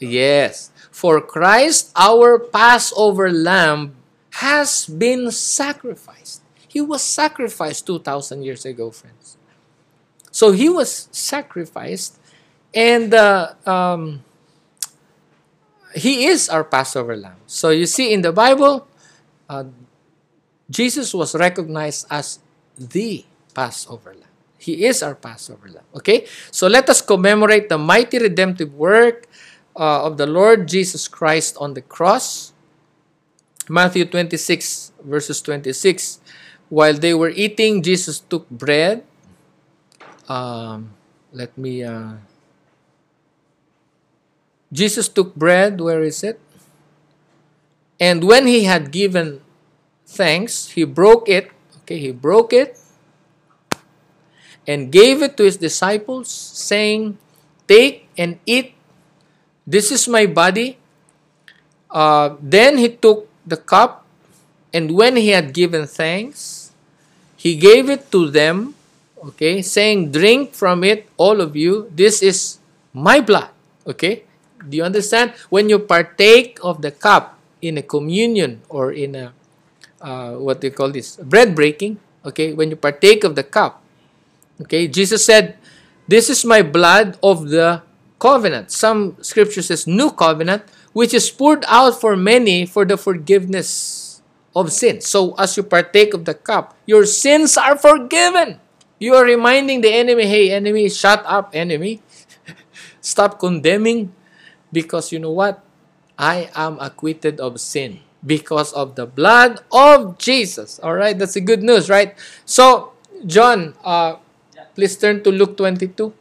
[0.00, 0.72] Yes.
[0.90, 3.94] For Christ, our Passover lamb,
[4.42, 6.42] has been sacrificed.
[6.66, 9.36] He was sacrificed 2,000 years ago, friends.
[10.32, 12.18] So he was sacrificed,
[12.74, 14.24] and uh, um,
[15.94, 17.40] he is our Passover lamb.
[17.46, 18.86] So you see in the Bible,
[19.48, 19.64] uh,
[20.70, 22.40] Jesus was recognized as
[22.78, 23.24] the
[23.54, 24.32] Passover lamb.
[24.58, 25.84] He is our Passover lamb.
[25.96, 26.26] Okay?
[26.50, 29.26] So let us commemorate the mighty redemptive work
[29.76, 32.52] uh, of the Lord Jesus Christ on the cross.
[33.68, 36.20] Matthew 26, verses 26.
[36.68, 39.04] While they were eating, Jesus took bread.
[40.28, 40.94] Um,
[41.32, 41.84] let me.
[41.84, 42.22] Uh,
[44.72, 45.80] Jesus took bread.
[45.80, 46.40] Where is it?
[48.00, 49.44] And when he had given
[50.08, 51.52] thanks, he broke it.
[51.82, 52.78] Okay, he broke it
[54.66, 57.18] and gave it to his disciples, saying,
[57.68, 58.74] Take and eat.
[59.66, 60.78] This is my body.
[61.90, 64.06] Uh, then he took the cup,
[64.72, 66.72] and when he had given thanks,
[67.36, 68.74] he gave it to them,
[69.18, 71.90] okay, saying, Drink from it, all of you.
[71.90, 72.58] This is
[72.92, 73.50] my blood.
[73.86, 74.24] Okay?
[74.68, 75.34] Do you understand?
[75.50, 79.32] When you partake of the cup in a communion or in a,
[80.00, 81.16] uh, what do you call this?
[81.16, 83.82] Bread breaking, okay, when you partake of the cup,
[84.60, 85.56] okay, Jesus said,
[86.08, 87.82] This is my blood of the
[88.18, 88.70] covenant.
[88.70, 94.22] Some scripture says new covenant, which is poured out for many for the forgiveness
[94.54, 95.06] of sins.
[95.06, 98.60] So as you partake of the cup, your sins are forgiven.
[99.02, 102.02] You are reminding the enemy, hey, enemy, shut up, enemy.
[103.00, 104.14] Stop condemning
[104.72, 105.62] because you know what?
[106.18, 110.78] I am acquitted of sin because of the blood of Jesus.
[110.80, 112.14] All right, that's the good news, right?
[112.44, 112.92] So,
[113.26, 114.16] John, uh,
[114.74, 116.12] please turn to Luke 22.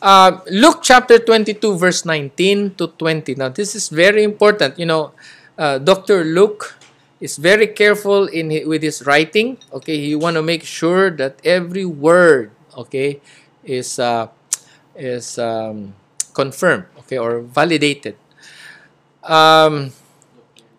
[0.00, 3.34] Uh, Luke chapter 22, verse 19 to 20.
[3.34, 4.78] Now, this is very important.
[4.78, 5.12] You know,
[5.58, 6.22] uh, Dr.
[6.24, 6.76] Luke
[7.20, 9.58] is very careful in with his writing.
[9.72, 13.20] Okay, he want to make sure that every word, okay,
[13.64, 14.28] is uh,
[14.94, 15.94] is um,
[16.36, 18.20] confirmed, okay, or validated.
[19.24, 19.96] Um,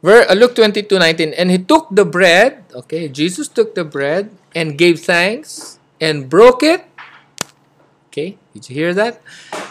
[0.06, 1.34] where, uh, Luke 22, 19.
[1.34, 6.62] And he took the bread, okay, Jesus took the bread and gave thanks and broke
[6.62, 6.86] it.
[8.08, 9.22] Okay, did you hear that?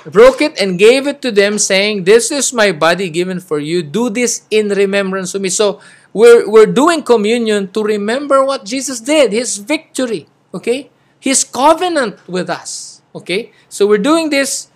[0.07, 3.83] Broke it and gave it to them, saying, This is my body given for you.
[3.83, 5.51] Do this in remembrance of me.
[5.51, 5.83] So
[6.13, 10.91] we're, we're doing communion to remember what Jesus did, his victory, okay?
[11.19, 13.51] His covenant with us, okay?
[13.69, 14.71] So we're doing this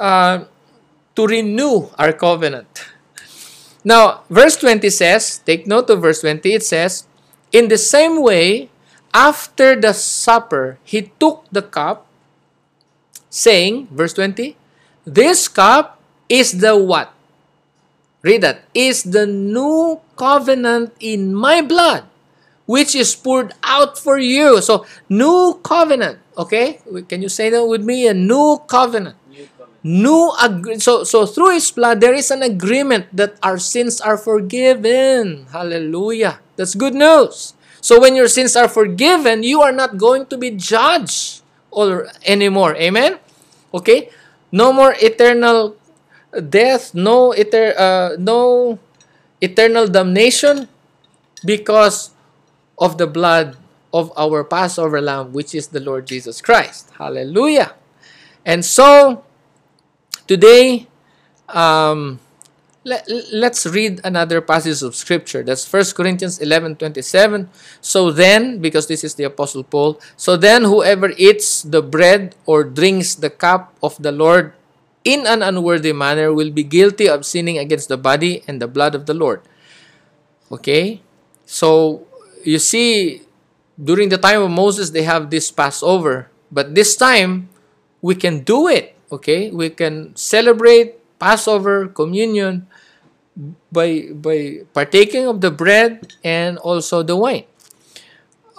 [0.00, 0.48] uh,
[1.14, 2.88] to renew our covenant.
[3.84, 7.06] Now, verse 20 says, take note of verse 20, it says,
[7.52, 8.70] In the same way,
[9.12, 12.06] after the supper, he took the cup,
[13.28, 14.56] saying, verse 20,
[15.04, 17.12] This cup is the what?
[18.22, 18.68] Read that.
[18.74, 22.04] Is the new covenant in my blood,
[22.66, 24.60] which is poured out for you.
[24.60, 26.20] So, new covenant.
[26.36, 26.80] Okay?
[27.08, 28.06] Can you say that with me?
[28.08, 29.16] A new covenant.
[29.82, 34.20] New ag- so so through his blood there is an agreement that our sins are
[34.20, 35.48] forgiven.
[35.52, 36.40] Hallelujah.
[36.56, 37.54] That's good news.
[37.80, 41.40] So when your sins are forgiven, you are not going to be judged
[41.72, 42.76] or anymore.
[42.76, 43.16] Amen.
[43.72, 44.12] Okay?
[44.52, 45.76] No more eternal
[46.48, 48.78] death, no eter- uh, no
[49.40, 50.68] eternal damnation
[51.44, 52.10] because
[52.78, 53.56] of the blood
[53.92, 56.92] of our Passover lamb which is the Lord Jesus Christ.
[56.98, 57.74] Hallelujah.
[58.44, 59.24] And so
[60.30, 60.86] Today,
[61.50, 62.22] um,
[62.86, 63.02] let,
[63.34, 65.42] let's read another passage of scripture.
[65.42, 67.50] That's 1 Corinthians 11 27.
[67.80, 72.62] So then, because this is the Apostle Paul, so then whoever eats the bread or
[72.62, 74.54] drinks the cup of the Lord
[75.02, 78.94] in an unworthy manner will be guilty of sinning against the body and the blood
[78.94, 79.42] of the Lord.
[80.52, 81.02] Okay?
[81.44, 82.06] So,
[82.44, 83.22] you see,
[83.74, 86.30] during the time of Moses, they have this Passover.
[86.52, 87.48] But this time,
[88.00, 89.50] we can do it okay?
[89.50, 92.66] We can celebrate passover communion
[93.70, 97.46] by by partaking of the bread and also the wine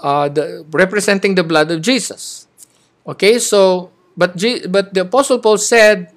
[0.01, 2.47] uh, the representing the blood of jesus
[3.05, 3.37] okay?
[3.39, 6.11] So but G, but the apostle paul said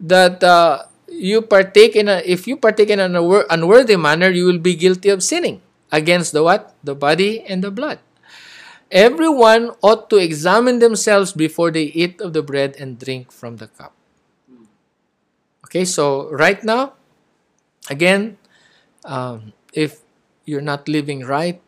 [0.00, 4.62] that uh, you partake in a if you partake in an unworthy manner you will
[4.62, 6.74] be guilty of sinning against the what?
[6.84, 7.98] The body and the blood
[8.90, 13.66] Everyone ought to examine themselves before they eat of the bread and drink from the
[13.66, 13.92] cup.
[15.66, 16.94] Okay, so right now,
[17.90, 18.38] again,
[19.04, 20.00] um, if
[20.44, 21.60] you're not living right,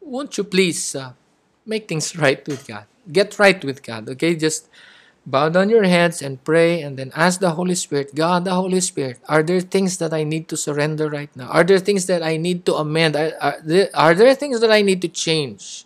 [0.00, 1.12] won't you please uh,
[1.64, 2.86] make things right with God?
[3.10, 4.34] Get right with God, okay?
[4.34, 4.68] Just
[5.24, 8.80] bow down your heads and pray and then ask the Holy Spirit, God, the Holy
[8.80, 11.48] Spirit, are there things that I need to surrender right now?
[11.48, 13.14] Are there things that I need to amend?
[13.14, 15.84] Are, are, there, are there things that I need to change?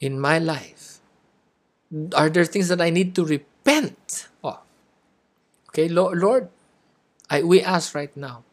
[0.00, 1.00] In my life.
[2.14, 4.60] Are there things that I need to repent of?
[5.68, 6.48] Okay, Lord,
[7.30, 8.44] I, we ask right now,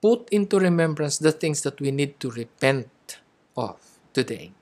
[0.00, 3.18] put into remembrance the things that we need to repent
[3.56, 3.78] of
[4.12, 4.52] today.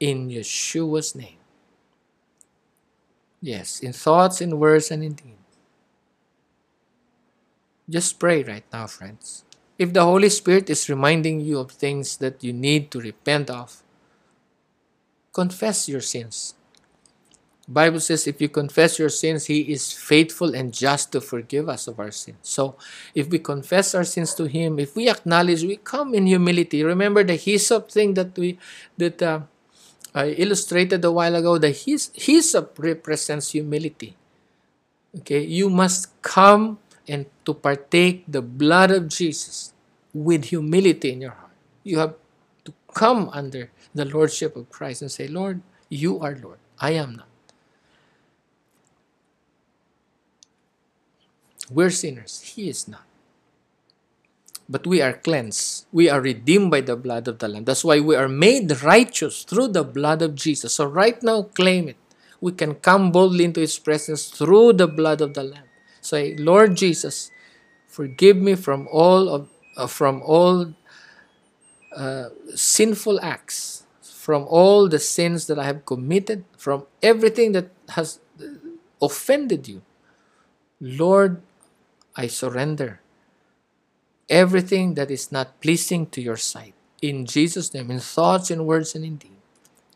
[0.00, 1.38] In Yeshua's name.
[3.40, 5.32] Yes, in thoughts, in words, and in deeds.
[7.88, 9.44] Just pray right now, friends.
[9.78, 13.82] If the Holy Spirit is reminding you of things that you need to repent of,
[15.36, 16.56] confess your sins.
[17.68, 21.88] Bible says if you confess your sins, he is faithful and just to forgive us
[21.90, 22.38] of our sins.
[22.42, 22.78] So,
[23.12, 26.84] if we confess our sins to him, if we acknowledge, we come in humility.
[26.84, 28.56] Remember the hyssop thing that we
[28.96, 29.40] that uh,
[30.14, 31.58] I illustrated a while ago.
[31.58, 34.16] The hyssop represents humility.
[35.18, 36.78] Okay, you must come
[37.08, 39.74] and to partake the blood of Jesus
[40.14, 41.56] with humility in your heart.
[41.82, 42.14] You have
[42.96, 46.58] come under the lordship of Christ and say, Lord, you are Lord.
[46.80, 47.28] I am not.
[51.70, 52.40] We're sinners.
[52.56, 53.04] He is not.
[54.66, 55.84] But we are cleansed.
[55.92, 57.64] We are redeemed by the blood of the Lamb.
[57.68, 60.72] That's why we are made righteous through the blood of Jesus.
[60.72, 62.00] So right now, claim it.
[62.40, 65.68] We can come boldly into His presence through the blood of the Lamb.
[66.00, 67.30] Say, Lord Jesus,
[67.86, 70.72] forgive me from all of uh, from all
[71.96, 78.20] uh, sinful acts, from all the sins that I have committed, from everything that has
[79.00, 79.82] offended you.
[80.80, 81.40] Lord,
[82.16, 83.00] I surrender
[84.28, 86.74] everything that is not pleasing to your sight.
[87.00, 89.38] In Jesus' name, in thoughts, in words, and in deed.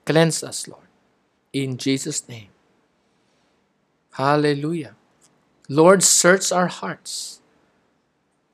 [0.06, 0.86] Cleanse us, Lord.
[1.52, 2.48] In Jesus' name.
[4.12, 4.94] Hallelujah.
[5.68, 7.40] Lord, search our hearts.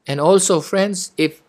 [0.07, 1.43] And also, friends, if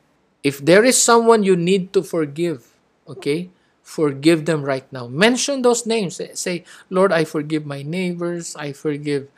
[0.43, 2.67] if there is someone you need to forgive,
[3.07, 3.49] okay,
[3.81, 5.07] forgive them right now.
[5.07, 6.21] Mention those names.
[6.33, 8.55] Say, Lord, I forgive my neighbors.
[8.55, 9.29] I forgive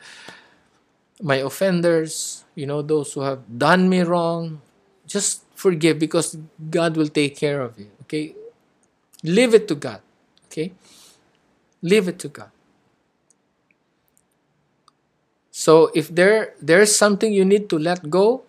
[1.22, 4.60] my offenders, you know, those who have done me wrong,
[5.06, 6.36] just forgive because
[6.70, 7.90] God will take care of you.
[8.02, 8.34] Okay?
[9.22, 10.00] Leave it to God.
[10.46, 10.72] Okay?
[11.82, 12.50] Leave it to God.
[15.50, 18.42] So if there there's something you need to let go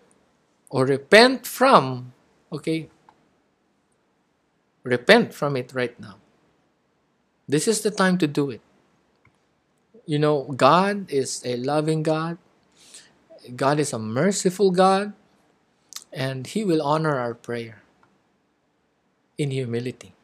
[0.70, 2.11] or repent from,
[2.52, 2.88] okay?
[4.84, 6.16] Repent from it right now.
[7.48, 8.60] This is the time to do it.
[10.06, 12.38] You know, God is a loving God.
[13.56, 15.12] God is a merciful God,
[16.12, 17.82] and He will honor our prayer
[19.38, 20.14] in humility.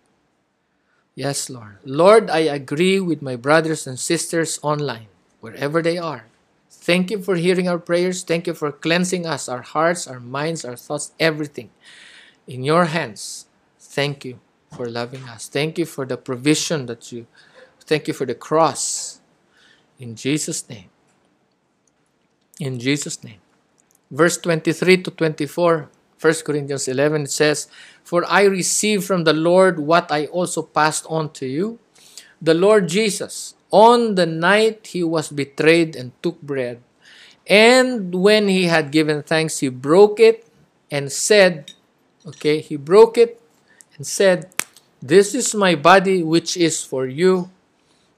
[1.14, 1.79] Yes, Lord.
[1.85, 5.09] Lord, I agree with my brothers and sisters online,
[5.41, 6.26] wherever they are.
[6.70, 8.22] Thank you for hearing our prayers.
[8.22, 11.70] Thank you for cleansing us, our hearts, our minds, our thoughts, everything.
[12.49, 13.44] In your hands,
[13.78, 14.40] thank you
[14.74, 15.49] for loving us.
[15.49, 17.26] Thank you for the provision that you,
[17.84, 19.20] thank you for the cross.
[19.99, 20.88] In Jesus' name.
[22.59, 23.40] In Jesus' name.
[24.11, 27.68] Verse 23 to 24, 1 Corinthians 11, it says,
[28.03, 31.78] For I received from the Lord what I also passed on to you.
[32.40, 36.80] The Lord Jesus, on the night he was betrayed and took bread,
[37.46, 40.46] and when he had given thanks, he broke it
[40.90, 41.72] and said,
[42.29, 43.41] Okay, he broke it
[43.97, 44.53] and said,
[45.01, 47.51] This is my body which is for you.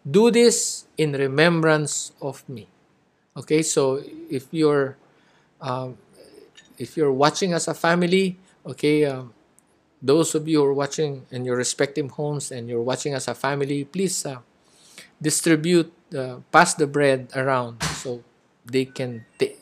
[0.02, 2.66] Do this in remembrance of me.
[3.36, 4.96] Okay, so if you're
[5.60, 5.96] um,
[6.78, 9.32] if you're watching as a family, okay, um,
[10.02, 13.34] those of you who are watching in your respective homes and you're watching as a
[13.34, 14.40] family, please uh,
[15.20, 18.24] distribute, uh, pass the bread around so
[18.64, 19.56] they can t-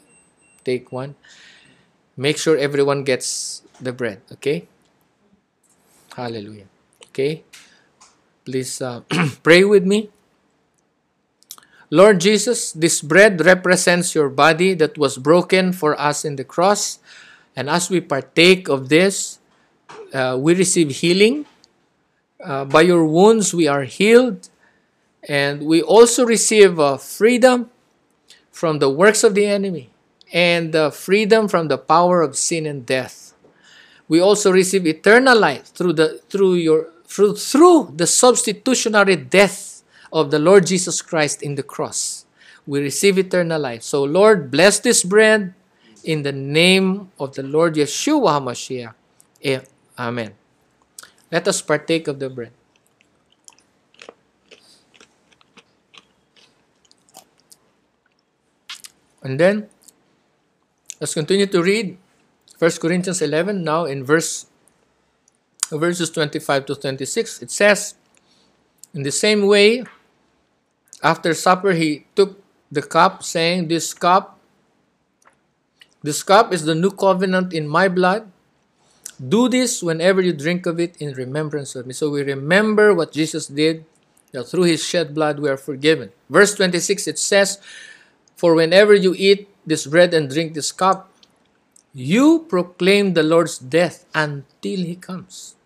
[0.64, 1.16] take one.
[2.16, 4.68] Make sure everyone gets the bread, okay?
[6.14, 6.66] Hallelujah.
[7.06, 7.44] Okay?
[8.44, 9.02] Please uh,
[9.42, 10.10] pray with me.
[11.90, 16.98] Lord Jesus, this bread represents your body that was broken for us in the cross.
[17.56, 19.38] And as we partake of this,
[20.12, 21.46] uh, we receive healing.
[22.44, 24.48] Uh, by your wounds, we are healed.
[25.26, 27.70] And we also receive uh, freedom
[28.50, 29.90] from the works of the enemy
[30.32, 33.27] and the freedom from the power of sin and death.
[34.08, 39.82] We also receive eternal life through the through your through, through the substitutionary death
[40.12, 42.24] of the Lord Jesus Christ in the cross.
[42.66, 43.82] We receive eternal life.
[43.82, 45.54] So, Lord, bless this bread
[46.04, 48.94] in the name of the Lord Yeshua HaMashiach.
[49.98, 50.34] Amen.
[51.32, 52.52] Let us partake of the bread.
[59.22, 59.68] And then,
[61.00, 61.98] let's continue to read
[62.58, 64.46] 1 Corinthians 11, now in verse
[65.70, 67.42] verses 25 to 26.
[67.42, 67.94] It says,
[68.94, 69.84] In the same way,
[71.02, 72.42] after supper, he took
[72.72, 74.38] the cup, saying, This cup,
[76.02, 78.30] this cup is the new covenant in my blood.
[79.18, 81.92] Do this whenever you drink of it in remembrance of me.
[81.92, 83.84] So we remember what Jesus did,
[84.30, 86.12] that through his shed blood we are forgiven.
[86.30, 87.58] Verse 26 it says,
[88.36, 91.10] For whenever you eat this bread and drink this cup,
[91.94, 95.56] you proclaim the Lord's death until he comes.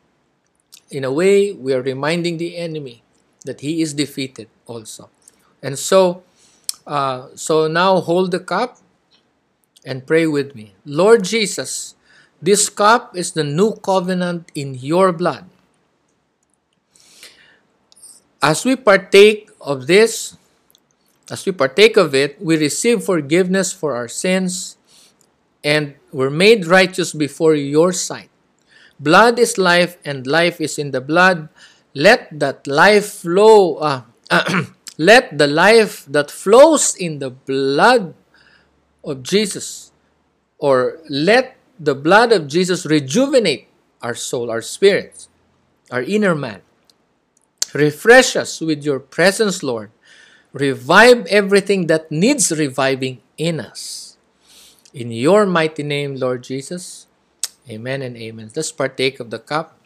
[0.90, 3.02] In a way, we are reminding the enemy
[3.44, 5.10] that he is defeated also.
[5.62, 6.22] And so,
[6.86, 8.78] uh, so now hold the cup
[9.84, 10.74] and pray with me.
[10.84, 11.94] Lord Jesus,
[12.40, 15.46] this cup is the new covenant in your blood.
[18.42, 20.36] As we partake of this,
[21.30, 24.76] as we partake of it, we receive forgiveness for our sins
[25.64, 28.30] and we're made righteous before your sight.
[28.98, 31.48] Blood is life, and life is in the blood.
[31.94, 33.76] Let that life flow.
[33.76, 34.02] Uh,
[34.98, 38.14] let the life that flows in the blood
[39.02, 39.90] of Jesus,
[40.58, 43.66] or let the blood of Jesus rejuvenate
[44.00, 45.28] our soul, our spirits,
[45.90, 46.62] our inner man.
[47.74, 49.90] Refresh us with your presence, Lord.
[50.52, 54.11] Revive everything that needs reviving in us.
[54.92, 57.06] In your mighty name, Lord Jesus.
[57.68, 58.50] Amen and amen.
[58.54, 59.78] Let's partake of the cup.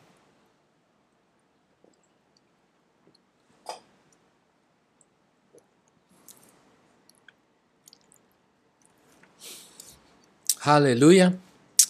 [10.62, 11.38] Hallelujah.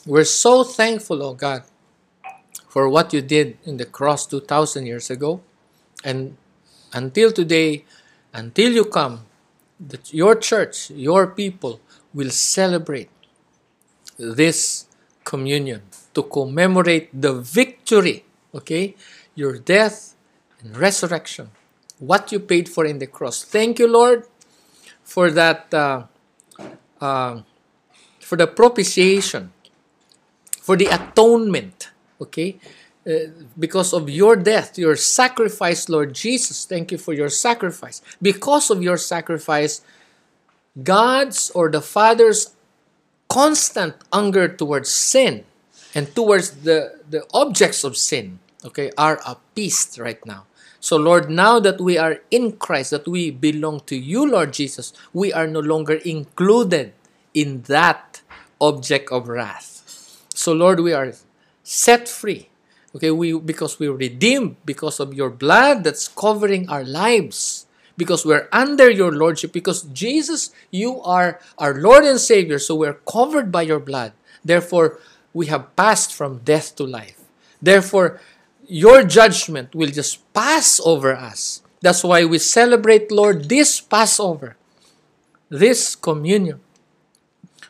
[0.05, 1.63] We're so thankful, oh God,
[2.69, 5.41] for what you did in the cross 2,000 years ago.
[6.05, 6.37] And
[6.93, 7.87] until today,
[8.35, 9.25] until you come,
[9.81, 11.81] that your church, your people
[12.15, 13.11] will celebrate
[14.19, 14.87] this
[15.25, 15.83] communion
[16.15, 18.95] to commemorate the victory, okay?
[19.35, 20.15] Your death
[20.61, 21.51] and resurrection,
[21.99, 23.45] what you paid for in the cross.
[23.45, 24.25] Thank you, Lord,
[25.05, 26.05] for that, uh,
[27.01, 27.43] uh,
[28.21, 29.53] for the propitiation,
[30.61, 31.91] for the atonement,
[32.21, 32.59] okay?
[33.07, 36.65] Uh, because of your death, your sacrifice, Lord Jesus.
[36.65, 38.03] Thank you for your sacrifice.
[38.21, 39.83] Because of your sacrifice,
[40.83, 42.55] God's or the Father's
[43.29, 45.45] constant anger towards sin
[45.95, 50.45] and towards the, the objects of sin, okay, are appeased right now.
[50.79, 54.93] So, Lord, now that we are in Christ, that we belong to you, Lord Jesus,
[55.13, 56.93] we are no longer included
[57.35, 58.21] in that
[58.61, 60.23] object of wrath.
[60.35, 61.13] So, Lord, we are
[61.63, 62.49] set free.
[62.95, 67.66] Okay, we because we're redeemed because of your blood that's covering our lives.
[67.97, 69.53] Because we're under your lordship.
[69.53, 72.59] Because Jesus, you are our Lord and Savior.
[72.59, 74.13] So we're covered by your blood.
[74.45, 74.99] Therefore,
[75.33, 77.19] we have passed from death to life.
[77.61, 78.21] Therefore,
[78.69, 81.63] your judgment will just pass over us.
[81.81, 84.57] That's why we celebrate, Lord, this Passover,
[85.49, 86.61] this communion.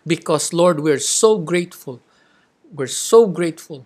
[0.06, 2.00] Because, Lord, we're so grateful.
[2.72, 3.84] We're so grateful.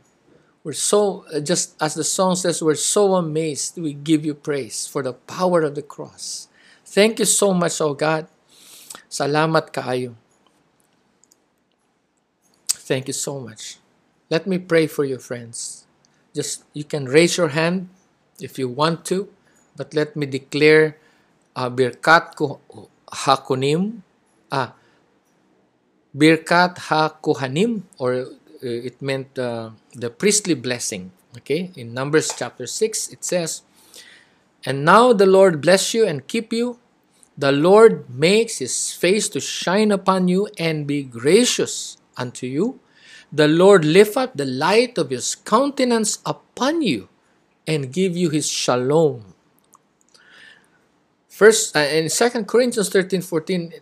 [0.62, 3.80] We're so, uh, just as the song says, we're so amazed.
[3.80, 6.48] We give you praise for the power of the cross.
[6.84, 8.28] Thank you so much, oh God.
[9.08, 10.14] Salamat kaayo.
[12.68, 13.78] Thank you so much.
[14.28, 15.86] Let me pray for you, friends.
[16.34, 17.88] Just you can raise your hand
[18.38, 19.32] if you want to,
[19.78, 20.98] but let me declare
[21.56, 22.36] uh, birkat
[23.08, 24.02] hakunim,
[24.52, 24.74] ah,
[26.14, 28.26] birkat hakuhanim, or
[28.62, 31.12] it meant uh, the priestly blessing.
[31.38, 33.62] Okay, in Numbers chapter 6, it says,
[34.64, 36.78] And now the Lord bless you and keep you.
[37.38, 42.80] The Lord makes his face to shine upon you and be gracious unto you.
[43.32, 47.08] The Lord lift up the light of his countenance upon you
[47.66, 49.34] and give you his shalom.
[51.28, 53.72] First, uh, in 2 Corinthians 13 14,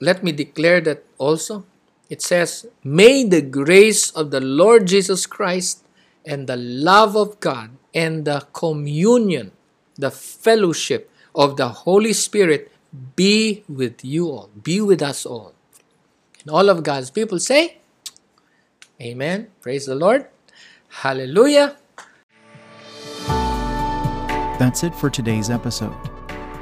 [0.00, 1.64] let me declare that also.
[2.10, 5.84] It says, May the grace of the Lord Jesus Christ
[6.24, 9.52] and the love of God and the communion,
[9.96, 12.70] the fellowship of the Holy Spirit
[13.16, 15.54] be with you all, be with us all.
[16.42, 17.78] And all of God's people say,
[19.00, 19.48] Amen.
[19.60, 20.26] Praise the Lord.
[20.88, 21.76] Hallelujah.
[24.58, 25.96] That's it for today's episode.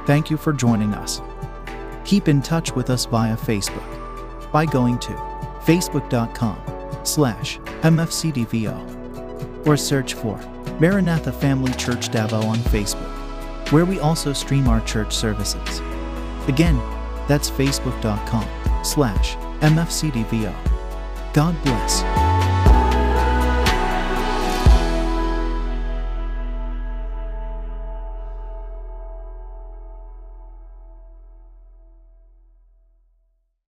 [0.07, 1.21] Thank you for joining us.
[2.05, 5.32] Keep in touch with us via Facebook by going to
[5.65, 6.59] facebook.com
[7.05, 10.37] slash mfcdvo or search for
[10.81, 13.11] Maranatha Family Church Davao on Facebook,
[13.71, 15.81] where we also stream our church services.
[16.49, 16.77] Again,
[17.29, 20.53] that's facebook.com slash mfcdvo.
[21.33, 22.22] God bless.